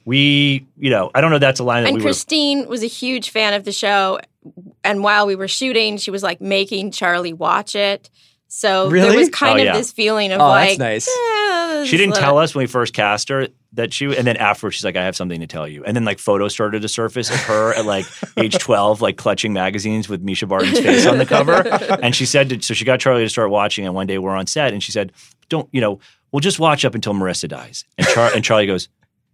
[0.05, 2.11] we, you know, I don't know that's a line that And we were.
[2.11, 4.19] Kristine was a huge fan of the show.
[4.83, 8.11] And while we were shooting, she was like making Charlie watch it.
[8.55, 9.09] So Really?
[9.09, 9.73] there was kind Oh, of yeah.
[9.73, 11.09] this feeling of Oh, like, that's nice.
[11.09, 14.37] eh, She didn't this tell us when we first cast her that she, and then
[14.37, 16.89] afterwards she's like, "I have something to tell you." And then like photos started to
[16.89, 18.05] surface of her at like
[18.37, 21.63] age twelve, like clutching magazines with Mischa Barton's face on the cover.
[22.03, 23.87] And she said, to, so she got Charlie to start watching.
[23.87, 25.13] And one day we're on set, and she said,
[25.49, 25.99] "Don't, you know,
[26.31, 28.91] we'll just watch up until Marissa dies." And, Char- and Charlie goes,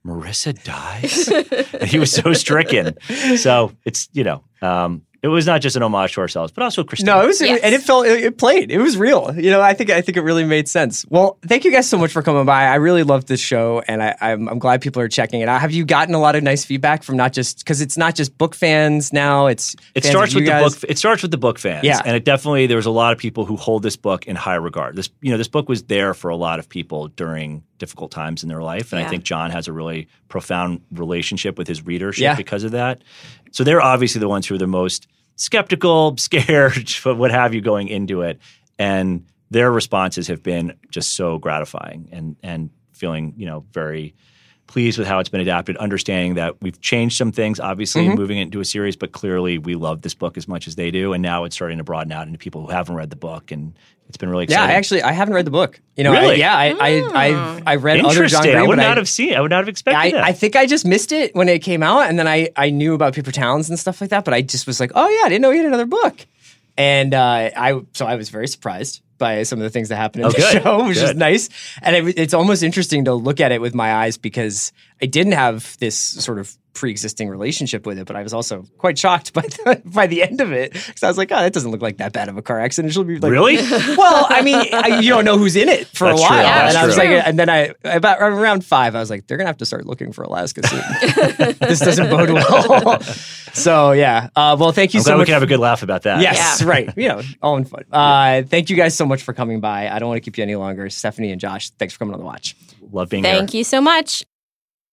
[0.06, 1.26] "Marissa dies,"
[1.74, 2.96] and he was so stricken.
[3.36, 6.84] So it's you know, um, it was not just an homage to ourselves, but also
[6.84, 7.06] Kristine.
[7.06, 7.60] No, it was, Yes.
[7.62, 8.70] and it felt it, it played.
[8.70, 9.34] It was real.
[9.36, 11.04] You know, I think I think it really made sense.
[11.08, 12.64] Well, thank you guys so much for coming by.
[12.64, 15.60] I really loved this show, and I, I'm I'm glad people are checking it out.
[15.60, 18.38] Have you gotten a lot of nice feedback from not just because it's not just
[18.38, 19.46] book fans now?
[19.46, 20.90] It's It fans of starts you with the book.
[20.90, 22.00] It starts with the book fans, Yeah.
[22.04, 24.54] and it definitely there was a lot of people who hold this book in high
[24.54, 24.94] regard.
[24.96, 28.42] This, you know, this book was there for a lot of people during difficult times
[28.42, 32.22] in their life, and I think John has a really profound relationship with his readership
[32.22, 32.34] Yeah.
[32.34, 33.02] because of that.
[33.50, 37.88] So they're obviously the ones who are the most skeptical, scared, what have you, going
[37.88, 38.40] into it,
[38.78, 44.14] and their responses have been just so gratifying and and feeling you know very
[44.68, 48.14] pleased with how it's been adapted, understanding that we've changed some things, obviously, Mm-hmm.
[48.14, 50.92] moving it into a series, but clearly we love this book as much as they
[50.92, 51.12] do.
[51.12, 53.50] And now it's starting to broaden out into people who haven't read the book.
[53.50, 53.76] And
[54.08, 54.70] it's been really Yeah, exciting.
[54.70, 55.80] I actually I haven't read the book.
[55.96, 58.42] You know, I, yeah, I I I, I read other John Interesting.
[58.52, 60.24] Green, I would not I, have seen I would not have expected I, that.
[60.24, 62.94] I think I just missed it when it came out, and then I I knew
[62.94, 65.28] about Paper Towns and stuff like that, but I just was like, oh yeah, I
[65.28, 66.24] didn't know he had another book,
[66.76, 70.22] and uh, I so I was very surprised by some of the things that happened
[70.22, 70.62] in Oh, the good.
[70.62, 71.48] show, which is nice,
[71.82, 75.32] and it, it's almost interesting to look at it with my eyes because I didn't
[75.34, 79.42] have this sort of pre-existing relationship with it, but I was also quite shocked by
[79.42, 81.96] the, by the end of it because I was like, oh, that doesn't look like
[81.96, 82.94] that bad of a car accident.
[82.94, 83.56] She'll be like, Really?
[83.98, 86.38] Well, I mean, I, you don't know who's in it for That's a while, true.
[86.38, 87.04] Yeah, and I was true.
[87.04, 89.86] like, and then I about around five, I was like, they're gonna have to start
[89.86, 90.80] looking for Alaska soon.
[91.58, 93.00] this doesn't bode well.
[93.52, 95.82] so yeah, uh, well, thank you I'm so glad we can have a good laugh
[95.82, 96.20] about that.
[96.22, 96.96] Yes, right.
[96.96, 97.84] You know, all in fun.
[97.90, 99.88] Uh, thank you guys so much for coming by.
[99.88, 100.88] I don't want to keep you any longer.
[100.90, 102.54] Stephanie and Josh, thanks for coming on the watch.
[102.92, 103.40] Love being Thank here.
[103.40, 104.24] Thank you so much.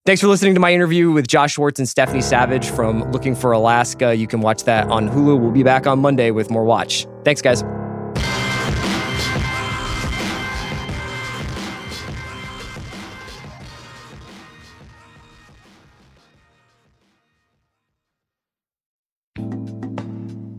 [0.05, 3.51] Thanks for listening to my interview with Josh Schwartz and Stephanie Savage from Looking for
[3.53, 4.13] Alaska.
[4.13, 5.39] You can watch that on Hulu.
[5.39, 7.07] We'll be back on Monday with more Watch.
[7.23, 7.63] Thanks, guys.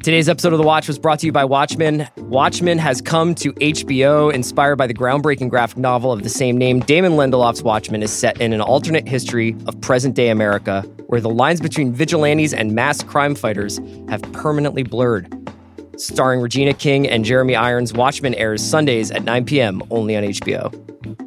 [0.06, 2.08] Today's episode of The Watch was brought to you by Watchmen.
[2.18, 6.78] Watchmen has come to HBO, inspired by the groundbreaking graphic novel of the same name.
[6.78, 11.28] Damon Lindelof's Watchmen is set in an alternate history of present day America, where the
[11.28, 15.26] lines between vigilantes and mass crime fighters have permanently blurred.
[15.96, 19.82] Starring Regina King and Jeremy Irons, Watchmen airs Sundays at 9 p.m.
[19.90, 21.25] only on HBO.